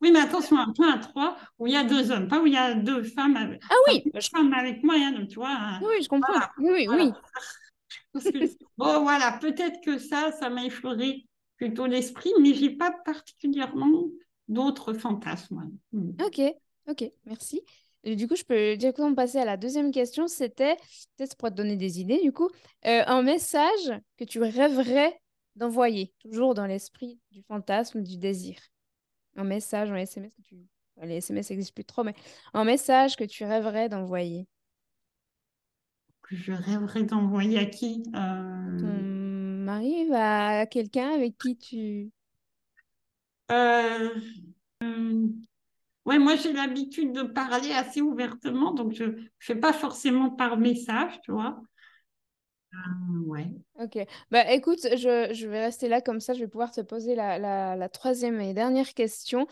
Oui, 0.00 0.10
mais 0.10 0.20
attention, 0.20 0.56
un 0.56 0.72
point 0.72 0.94
à 0.94 0.98
trois 0.98 1.36
où 1.58 1.66
il 1.66 1.74
y 1.74 1.76
a 1.76 1.84
deux 1.84 2.10
hommes, 2.10 2.28
pas 2.28 2.40
où 2.40 2.46
il 2.46 2.54
y 2.54 2.56
a 2.56 2.74
deux 2.74 3.02
femmes. 3.02 3.36
Avec... 3.36 3.60
Ah 3.68 3.74
oui, 3.88 4.02
avec 4.56 4.82
moi, 4.82 4.94
hein, 4.96 5.26
tu 5.28 5.36
vois. 5.36 5.50
Hein. 5.50 5.80
Oui, 5.82 6.02
je 6.02 6.08
comprends. 6.08 6.40
Oui, 6.58 6.88
oui, 6.88 7.12
bon, 8.78 9.02
voilà, 9.02 9.38
peut-être 9.40 9.80
que 9.84 9.98
ça, 9.98 10.32
ça 10.32 10.50
m'a 10.50 10.64
effleuré 10.64 11.26
plutôt 11.56 11.86
l'esprit, 11.86 12.32
mais 12.40 12.54
j'ai 12.54 12.70
pas 12.70 12.92
particulièrement 13.04 14.04
d'autres 14.48 14.94
fantasmes. 14.94 15.70
Hmm. 15.92 16.12
Ok, 16.24 16.40
ok, 16.88 17.12
merci. 17.26 17.62
du 18.04 18.26
coup, 18.26 18.36
je 18.36 18.44
peux 18.44 18.76
directement 18.76 19.14
passer 19.14 19.38
à 19.38 19.44
la 19.44 19.56
deuxième 19.56 19.92
question. 19.92 20.26
C'était, 20.26 20.76
peut-être 21.16 21.36
pour 21.36 21.50
te 21.50 21.54
donner 21.54 21.76
des 21.76 22.00
idées, 22.00 22.20
du 22.22 22.32
coup, 22.32 22.48
euh, 22.86 23.02
un 23.06 23.22
message 23.22 23.92
que 24.16 24.24
tu 24.24 24.40
rêverais 24.40 25.20
d'envoyer, 25.60 26.12
toujours 26.18 26.54
dans 26.54 26.66
l'esprit 26.66 27.20
du 27.30 27.42
fantasme, 27.42 28.02
du 28.02 28.16
désir. 28.16 28.56
Un 29.36 29.44
message, 29.44 29.90
un 29.90 29.96
SMS 29.96 30.34
que 30.34 30.42
tu... 30.42 30.56
Les 31.02 31.16
SMS 31.16 31.48
n'existent 31.50 31.74
plus 31.74 31.84
trop, 31.84 32.02
mais 32.02 32.14
un 32.52 32.64
message 32.64 33.16
que 33.16 33.24
tu 33.24 33.44
rêverais 33.44 33.88
d'envoyer. 33.88 34.48
que 36.22 36.36
je 36.36 36.52
rêverais 36.52 37.04
d'envoyer 37.04 37.58
à 37.58 37.66
qui 37.66 38.02
Ton 38.12 38.86
mari 39.64 40.12
à 40.12 40.66
quelqu'un 40.66 41.10
avec 41.10 41.38
qui 41.38 41.56
tu... 41.56 42.10
Ouais, 46.06 46.18
moi 46.18 46.34
j'ai 46.36 46.52
l'habitude 46.52 47.12
de 47.12 47.22
parler 47.22 47.72
assez 47.72 48.00
ouvertement, 48.00 48.72
donc 48.72 48.94
je 48.94 49.04
ne 49.04 49.16
fais 49.38 49.54
pas 49.54 49.72
forcément 49.72 50.30
par 50.30 50.56
message, 50.56 51.20
tu 51.22 51.30
vois. 51.32 51.60
Euh, 52.74 53.18
ouais. 53.26 53.46
Ok. 53.80 53.98
Bah 54.30 54.52
écoute, 54.52 54.80
je, 54.82 55.30
je, 55.32 55.48
vais 55.48 55.64
rester 55.64 55.88
là 55.88 56.00
comme 56.00 56.20
ça, 56.20 56.34
je 56.34 56.40
vais 56.40 56.48
pouvoir 56.48 56.70
te 56.70 56.80
poser 56.80 57.14
la, 57.14 57.38
la, 57.38 57.88
troisième 57.88 58.40
et 58.40 58.54
dernière 58.54 58.94
question. 58.94 59.46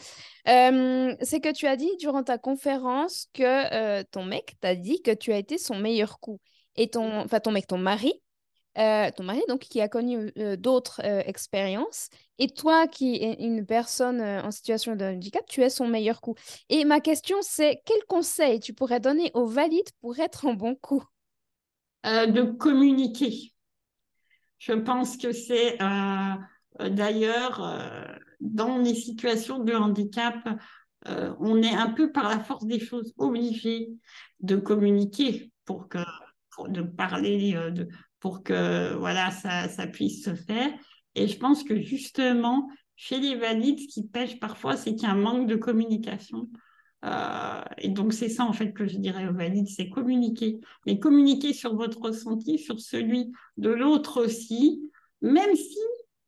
Euh, 0.46 1.14
c'est 1.20 1.40
que 1.40 1.52
tu 1.52 1.66
as 1.66 1.76
dit 1.76 1.90
durant 1.98 2.22
ta 2.22 2.38
conférence 2.38 3.28
que 3.32 3.42
euh, 3.42 4.04
ton 4.10 4.24
mec 4.24 4.56
t'a 4.60 4.76
dit 4.76 5.02
que 5.02 5.10
tu 5.10 5.32
as 5.32 5.38
été 5.38 5.58
son 5.58 5.76
meilleur 5.76 6.20
coup. 6.20 6.40
Et 6.76 6.90
ton, 6.90 7.20
enfin 7.20 7.40
ton 7.40 7.50
mec, 7.50 7.66
ton 7.66 7.78
mari, 7.78 8.12
euh, 8.78 9.10
ton 9.16 9.24
mari, 9.24 9.42
donc, 9.48 9.60
qui 9.60 9.80
a 9.80 9.88
connu 9.88 10.30
d'autres 10.58 11.00
expériences, 11.04 12.08
et 12.38 12.48
toi, 12.48 12.86
qui 12.86 13.16
es 13.16 13.34
une 13.40 13.66
personne 13.66 14.20
en 14.20 14.52
situation 14.52 14.94
de 14.94 15.04
handicap, 15.04 15.44
tu 15.48 15.62
es 15.62 15.70
son 15.70 15.88
meilleur 15.88 16.20
coup. 16.20 16.36
Et 16.68 16.84
ma 16.84 17.00
question, 17.00 17.38
c'est 17.40 17.82
quel 17.84 18.04
conseil 18.06 18.60
tu 18.60 18.74
pourrais 18.74 19.00
donner 19.00 19.32
aux 19.34 19.46
valides 19.46 19.90
pour 20.00 20.20
être 20.20 20.46
en 20.46 20.54
bon 20.54 20.76
coup? 20.76 21.02
De 22.04 22.42
communiquer. 22.52 23.52
Je 24.58 24.72
pense 24.72 25.16
que 25.16 25.32
c'est 25.32 25.78
d'ailleurs 26.78 27.60
dans 28.40 28.78
les 28.78 28.94
situations 28.94 29.58
de 29.58 29.72
handicap, 29.72 30.36
on 31.06 31.62
est 31.62 31.74
un 31.74 31.90
peu 31.90 32.12
par 32.12 32.28
la 32.28 32.38
force 32.40 32.66
des 32.66 32.80
choses 32.80 33.12
obligé 33.18 33.90
de 34.40 34.56
communiquer 34.56 35.52
pour 35.64 35.88
que 35.88 35.98
voilà, 38.94 39.30
ça, 39.30 39.68
ça 39.68 39.86
puisse 39.86 40.24
se 40.24 40.34
faire. 40.34 40.70
Et 41.14 41.28
je 41.28 41.38
pense 41.38 41.64
que 41.64 41.80
justement, 41.80 42.68
chez 42.96 43.18
les 43.18 43.36
valides, 43.36 43.80
ce 43.80 43.88
qui 43.88 44.06
pêche 44.06 44.38
parfois, 44.38 44.76
c'est 44.76 44.94
qu'il 44.94 45.08
y 45.08 45.10
a 45.10 45.14
un 45.14 45.16
manque 45.16 45.46
de 45.48 45.56
communication. 45.56 46.48
Euh, 47.04 47.62
et 47.78 47.88
donc, 47.88 48.12
c'est 48.12 48.28
ça, 48.28 48.44
en 48.44 48.52
fait, 48.52 48.72
que 48.72 48.86
je 48.86 48.98
dirais 48.98 49.28
aux 49.28 49.32
valides, 49.32 49.68
c'est 49.68 49.88
communiquer. 49.88 50.60
Mais 50.86 50.98
communiquer 50.98 51.52
sur 51.52 51.74
votre 51.74 52.00
ressenti, 52.00 52.58
sur 52.58 52.80
celui 52.80 53.32
de 53.56 53.70
l'autre 53.70 54.24
aussi, 54.24 54.90
même 55.20 55.54
si 55.54 55.78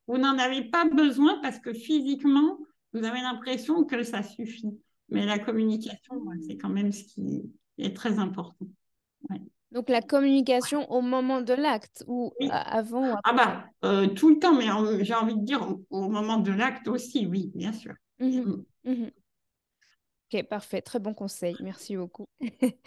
vous 0.07 0.19
n'en 0.19 0.39
avez 0.39 0.65
pas 0.65 0.85
besoin 0.85 1.39
parce 1.41 1.59
que 1.59 1.73
physiquement, 1.73 2.59
vous 2.93 3.05
avez 3.05 3.21
l'impression 3.21 3.85
que 3.85 4.03
ça 4.03 4.23
suffit. 4.23 4.79
Mais 5.09 5.27
la 5.27 5.39
communication, 5.39 6.25
c'est 6.47 6.57
quand 6.57 6.69
même 6.69 6.93
ce 6.93 7.05
qui 7.05 7.43
est 7.79 7.97
très 7.97 8.19
important. 8.19 8.67
Ouais. 9.29 9.41
Donc 9.73 9.89
la 9.89 10.03
communication 10.03 10.91
au 10.91 11.01
moment 11.01 11.43
de 11.43 11.53
l'acte 11.53 12.05
ou 12.09 12.33
avant 12.51 13.09
ou 13.09 13.13
après 13.13 13.21
Ah 13.25 13.33
bah, 13.33 13.65
euh, 13.85 14.09
tout 14.09 14.31
le 14.31 14.39
temps, 14.39 14.55
mais 14.55 14.67
j'ai 15.05 15.15
envie 15.15 15.37
de 15.37 15.45
dire 15.45 15.77
au, 15.91 16.09
moment 16.09 16.39
de 16.39 16.51
l'acte 16.51 16.89
aussi, 16.89 17.27
oui, 17.27 17.53
bien 17.55 17.73
sûr. 17.73 17.95
Mmh 18.19 18.65
mmh. 18.85 19.07
Ok, 20.33 20.43
parfait, 20.45 20.83
très 20.83 20.99
bon 20.99 21.15
conseil, 21.15 21.57
merci 21.61 21.97
beaucoup. 21.97 22.27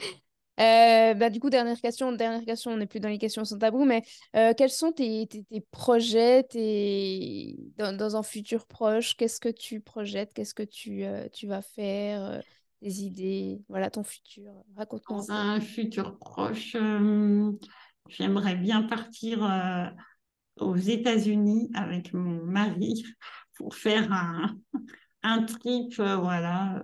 Euh, 0.60 1.15
bah, 1.15 1.32
du 1.32 1.39
coup, 1.39 1.49
dernière 1.49 1.82
question, 1.82 2.12
dernière 2.12 2.45
question, 2.45 2.69
on 2.69 2.77
n'est 2.77 2.86
plus 2.86 2.99
dans 2.99 3.10
les 3.10 3.17
questions 3.17 3.43
sans 3.43 3.58
tabou, 3.58 3.86
mais 3.86 4.03
euh, 4.36 4.53
quels 4.56 4.69
sont 4.69 4.91
tes, 4.91 5.27
tes, 5.27 5.62
projets 5.71 6.43
tes... 6.43 7.56
Dans, 7.79 7.97
dans, 7.97 8.15
un 8.15 8.21
futur 8.21 8.67
proche? 8.67 9.17
Qu'est-ce 9.17 9.39
que 9.39 9.49
tu 9.49 9.79
projettes? 9.79 10.32
Qu'est-ce 10.32 10.53
que 10.53 10.62
tu, 10.62 11.06
tu 11.32 11.47
vas 11.47 11.63
faire 11.63 12.39
des 12.84 13.03
idées, 13.03 13.62
voilà 13.69 13.89
ton 13.89 14.03
futur. 14.03 14.51
Raconte-moi. 14.75 15.19
Dans 15.19 15.32
un 15.32 15.60
futur 15.62 16.17
proche, 16.19 16.75
euh, 16.75 17.51
j'aimerais 18.10 18.56
bien 18.56 18.84
partir 18.84 19.43
euh, 19.43 19.86
aux 20.58 20.75
États-Unis 20.75 21.71
avec 21.73 22.13
mon 22.13 22.43
mari 22.43 23.03
pour 23.58 23.73
faire 23.73 24.12
un, 24.12 24.58
un 25.23 25.43
trip, 25.43 25.97
euh, 25.99 26.17
voilà. 26.17 26.84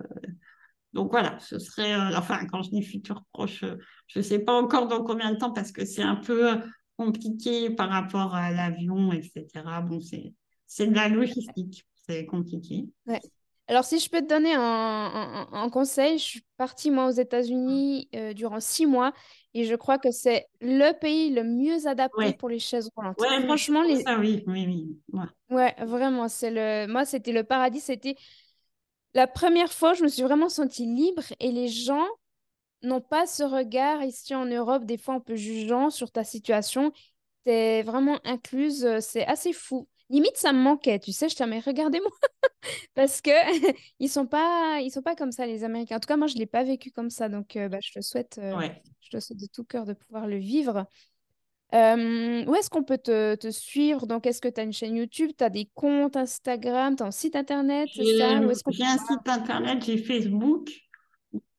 Donc 0.92 1.10
voilà, 1.12 1.38
ce 1.38 1.58
serait, 1.58 1.94
enfin, 2.16 2.46
quand 2.46 2.62
je 2.62 2.70
dis 2.70 2.82
futur 2.82 3.22
proche, 3.32 3.64
je 4.08 4.18
ne 4.18 4.22
sais 4.22 4.40
pas 4.40 4.52
encore 4.52 4.88
dans 4.88 5.04
combien 5.04 5.32
de 5.32 5.38
temps 5.38 5.52
parce 5.52 5.72
que 5.72 5.84
c'est 5.84 6.02
un 6.02 6.16
peu 6.16 6.58
compliqué 6.96 7.70
par 7.70 7.88
rapport 7.88 8.34
à 8.34 8.50
l'avion, 8.50 9.12
etc. 9.12 9.46
Bon, 9.82 10.00
c'est 10.00 10.86
de 10.86 10.94
la 10.94 11.08
logistique, 11.08 11.86
c'est 12.06 12.26
compliqué. 12.26 12.86
Ouais. 13.06 13.20
Alors, 13.70 13.84
si 13.84 14.00
je 14.00 14.10
peux 14.10 14.20
te 14.20 14.26
donner 14.26 14.52
un, 14.52 15.70
conseil, 15.70 16.18
je 16.18 16.24
suis 16.24 16.44
partie 16.56 16.90
moi 16.90 17.06
aux 17.06 17.12
États-Unis 17.12 18.08
euh, 18.16 18.32
durant 18.32 18.58
six 18.58 18.84
mois 18.84 19.12
et 19.54 19.64
je 19.64 19.76
crois 19.76 19.96
que 19.96 20.10
c'est 20.10 20.46
le 20.60 20.90
pays 20.98 21.30
le 21.30 21.44
mieux 21.44 21.86
adapté 21.86 22.32
pour 22.32 22.48
les 22.48 22.58
chaises 22.58 22.90
roulantes. 22.96 23.20
Ouais, 23.20 23.40
franchement, 23.44 23.82
les... 23.82 24.02
ça, 24.02 24.18
oui, 24.18 24.42
oui, 24.48 24.66
oui. 25.12 25.22
Ouais, 25.50 25.72
vraiment, 25.86 26.26
c'est 26.26 26.50
le. 26.50 26.92
Moi, 26.92 27.04
c'était 27.04 27.30
le 27.30 27.44
paradis. 27.44 27.78
C'était 27.78 28.16
la 29.14 29.26
première 29.26 29.72
fois, 29.72 29.94
je 29.94 30.02
me 30.02 30.08
suis 30.08 30.22
vraiment 30.22 30.48
sentie 30.48 30.86
libre 30.86 31.22
et 31.40 31.50
les 31.50 31.68
gens 31.68 32.06
n'ont 32.82 33.00
pas 33.00 33.26
ce 33.26 33.42
regard 33.42 34.02
ici 34.02 34.34
en 34.34 34.46
Europe, 34.46 34.84
des 34.84 34.98
fois 34.98 35.14
un 35.14 35.20
peu 35.20 35.36
jugeant 35.36 35.90
sur 35.90 36.10
ta 36.10 36.24
situation. 36.24 36.92
Tu 37.44 37.50
es 37.50 37.82
vraiment 37.82 38.18
incluse, 38.24 38.86
c'est 39.00 39.26
assez 39.26 39.52
fou. 39.52 39.88
Limite, 40.10 40.36
ça 40.36 40.52
me 40.52 40.58
manquait, 40.58 40.98
tu 40.98 41.12
sais, 41.12 41.28
je 41.28 41.36
t'en 41.36 41.46
mais 41.46 41.60
regardez-moi. 41.60 42.10
Parce 42.94 43.20
que 43.20 43.30
ils 44.00 44.08
sont 44.08 44.26
pas 44.26 44.78
ils 44.82 44.90
sont 44.90 45.02
pas 45.02 45.14
comme 45.14 45.32
ça 45.32 45.46
les 45.46 45.64
Américains. 45.64 45.96
En 45.96 46.00
tout 46.00 46.08
cas, 46.08 46.16
moi 46.16 46.26
je 46.26 46.36
l'ai 46.36 46.46
pas 46.46 46.64
vécu 46.64 46.90
comme 46.90 47.10
ça 47.10 47.28
donc 47.28 47.56
euh, 47.56 47.68
bah, 47.68 47.78
je 47.82 47.92
te 47.92 48.00
souhaite 48.00 48.38
euh, 48.38 48.68
je 49.00 49.10
te 49.10 49.20
souhaite 49.20 49.40
de 49.40 49.46
tout 49.46 49.64
cœur 49.64 49.86
de 49.86 49.92
pouvoir 49.94 50.26
le 50.26 50.36
vivre. 50.38 50.86
Euh, 51.74 52.44
où 52.46 52.54
est-ce 52.54 52.68
qu'on 52.68 52.82
peut 52.82 52.98
te, 52.98 53.34
te 53.36 53.50
suivre? 53.50 54.06
Donc, 54.06 54.26
est-ce 54.26 54.40
que 54.40 54.48
tu 54.48 54.60
as 54.60 54.64
une 54.64 54.72
chaîne 54.72 54.96
YouTube, 54.96 55.30
tu 55.36 55.44
as 55.44 55.50
des 55.50 55.70
comptes 55.74 56.16
Instagram, 56.16 56.96
tu 56.96 57.02
as 57.02 57.06
un 57.06 57.10
site 57.10 57.36
internet? 57.36 57.88
J'ai 57.92 58.22
un 58.22 58.52
site 58.54 59.28
internet, 59.28 59.84
j'ai 59.84 59.98
Facebook. 59.98 60.68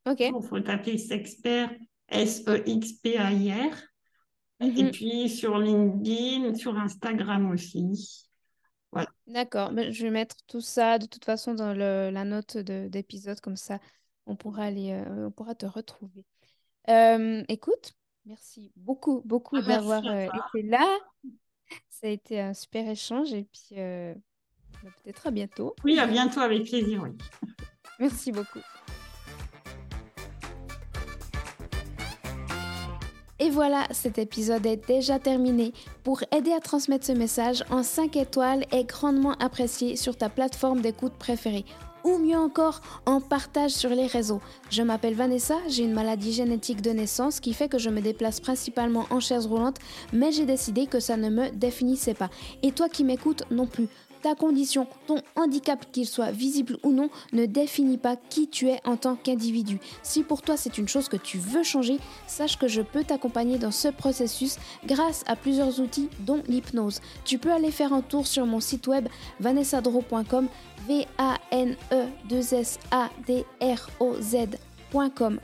Ok. 0.06 0.20
Il 0.20 0.48
faut 0.48 0.60
taper 0.60 0.98
Sexpert, 0.98 1.72
S-E-X-P-A-I-R. 2.10 3.78
Et 4.60 4.84
mhm. 4.84 4.92
puis 4.92 5.30
sur 5.30 5.58
LinkedIn, 5.58 6.56
sur 6.56 6.78
Instagram 6.78 7.50
aussi. 7.52 8.28
D'accord, 9.26 9.72
ben, 9.72 9.92
je 9.92 10.04
vais 10.04 10.12
mettre 10.12 10.36
tout 10.48 10.60
ça 10.60 11.00
de 11.00 11.06
toute 11.06 11.24
façon 11.24 11.54
dans 11.54 11.74
la 11.74 12.26
note 12.26 12.58
d'épisode, 12.58 13.40
comme 13.40 13.56
ça 13.56 13.80
on 14.26 14.36
pourra, 14.36 14.66
aller, 14.66 14.92
euh, 14.92 15.28
on 15.28 15.32
pourra 15.32 15.56
te 15.56 15.66
retrouver. 15.66 16.26
Euh, 16.90 17.44
écoute, 17.48 17.94
merci 18.26 18.72
beaucoup, 18.76 19.22
beaucoup 19.26 19.58
ah, 19.58 19.62
d'avoir 19.62 20.06
euh, 20.06 20.28
été 20.28 20.68
là. 20.68 20.98
Ça 21.90 22.08
a 22.08 22.10
été 22.10 22.40
un 22.40 22.54
super 22.54 22.88
échange 22.90 23.34
et 23.34 23.44
puis 23.44 23.76
ben, 23.76 24.92
peut-être 25.04 25.28
à 25.28 25.32
bientôt. 25.32 25.76
Oui, 25.84 26.00
à 26.00 26.08
bientôt 26.08 26.40
avec 26.40 26.66
plaisir. 26.66 27.04
Oui. 27.04 27.12
Merci 28.00 28.32
beaucoup. 28.32 28.60
Et 33.42 33.50
voilà, 33.50 33.88
cet 33.90 34.20
épisode 34.20 34.66
est 34.68 34.88
déjà 34.88 35.18
terminé. 35.18 35.74
Pour 36.04 36.22
aider 36.32 36.52
à 36.52 36.60
transmettre 36.60 37.08
ce 37.08 37.12
message 37.12 37.64
en 37.72 37.82
5 37.82 38.16
étoiles 38.16 38.66
est 38.72 38.84
grandement 38.84 39.34
apprécié 39.40 39.96
sur 39.96 40.16
ta 40.16 40.30
plateforme 40.30 40.82
d'écoute 40.82 41.14
préférée 41.14 41.66
ou 42.04 42.18
mieux 42.18 42.38
encore 42.38 42.82
en 43.06 43.22
partage 43.22 43.72
sur 43.72 43.90
les 43.90 44.08
réseaux. 44.08 44.42
Je 44.70 44.82
m'appelle 44.82 45.16
Vanessa, 45.16 45.58
j'ai 45.68 45.84
une 45.84 45.94
maladie 45.94 46.34
génétique 46.34 46.82
de 46.82 46.92
naissance 46.92 47.40
qui 47.40 47.54
fait 47.54 47.70
que 47.70 47.78
je 47.78 47.90
me 47.90 48.02
déplace 48.02 48.40
principalement 48.40 49.06
en 49.10 49.20
chaise 49.20 49.46
roulante, 49.46 49.78
mais 50.14 50.32
j'ai 50.32 50.46
décidé 50.46 50.88
que 50.88 51.00
ça 51.00 51.18
ne 51.18 51.30
me 51.30 51.50
définissait 51.50 52.14
pas. 52.14 52.30
Et 52.64 52.72
toi 52.72 52.90
qui 52.90 53.04
m'écoutes 53.04 53.44
non 53.52 53.68
plus 53.68 53.88
ta 54.22 54.36
condition, 54.36 54.88
ton 55.08 55.18
handicap, 55.36 55.86
qu'il 55.92 56.08
soit 56.08 56.32
visible 56.32 56.78
ou 56.84 56.92
non, 56.92 57.10
ne 57.34 57.46
définit 57.46 57.98
pas 57.98 58.16
qui 58.16 58.48
tu 58.48 58.70
es 58.70 58.80
en 58.86 58.98
tant 58.98 59.16
qu'individu. 59.16 59.80
Si 60.04 60.24
pour 60.24 60.42
toi 60.42 60.58
c'est 60.58 60.78
une 60.78 60.88
chose 60.88 61.10
que 61.10 61.18
tu 61.18 61.38
veux 61.38 61.64
changer, 61.64 61.98
sache 62.28 62.58
que 62.58 62.68
je 62.68 62.82
peux 62.82 63.04
t'accompagner 63.04 63.58
dans 63.58 63.72
ce 63.72 63.88
processus 63.88 64.58
grâce 64.86 65.24
à 65.28 65.36
plusieurs 65.36 65.80
outils 65.80 66.10
dont 66.20 66.44
l'hypnose. 66.48 67.02
Tu 67.26 67.38
peux 67.38 67.52
aller 67.52 67.72
faire 67.72 67.94
un 67.94 68.02
tour 68.02 68.28
sur 68.28 68.46
mon 68.46 68.60
site 68.60 68.88
web 68.88 69.08
vanessadro.com 69.40 70.48
v 70.88 71.06
a 71.18 71.38
n 71.52 71.76
e 71.92 72.08
2 72.28 72.54
s 72.54 72.80
a 72.92 73.10
d 73.28 73.46
r 73.62 73.90
o 74.00 74.16
z.com. 74.20 75.40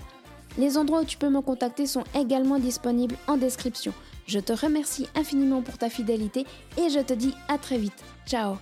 Les 0.57 0.77
endroits 0.77 1.01
où 1.01 1.05
tu 1.05 1.17
peux 1.17 1.29
me 1.29 1.41
contacter 1.41 1.85
sont 1.85 2.03
également 2.15 2.57
disponibles 2.57 3.15
en 3.27 3.37
description. 3.37 3.93
Je 4.27 4.39
te 4.39 4.51
remercie 4.51 5.07
infiniment 5.15 5.61
pour 5.61 5.77
ta 5.77 5.89
fidélité 5.89 6.45
et 6.77 6.89
je 6.89 6.99
te 6.99 7.13
dis 7.13 7.33
à 7.47 7.57
très 7.57 7.77
vite. 7.77 8.03
Ciao 8.25 8.57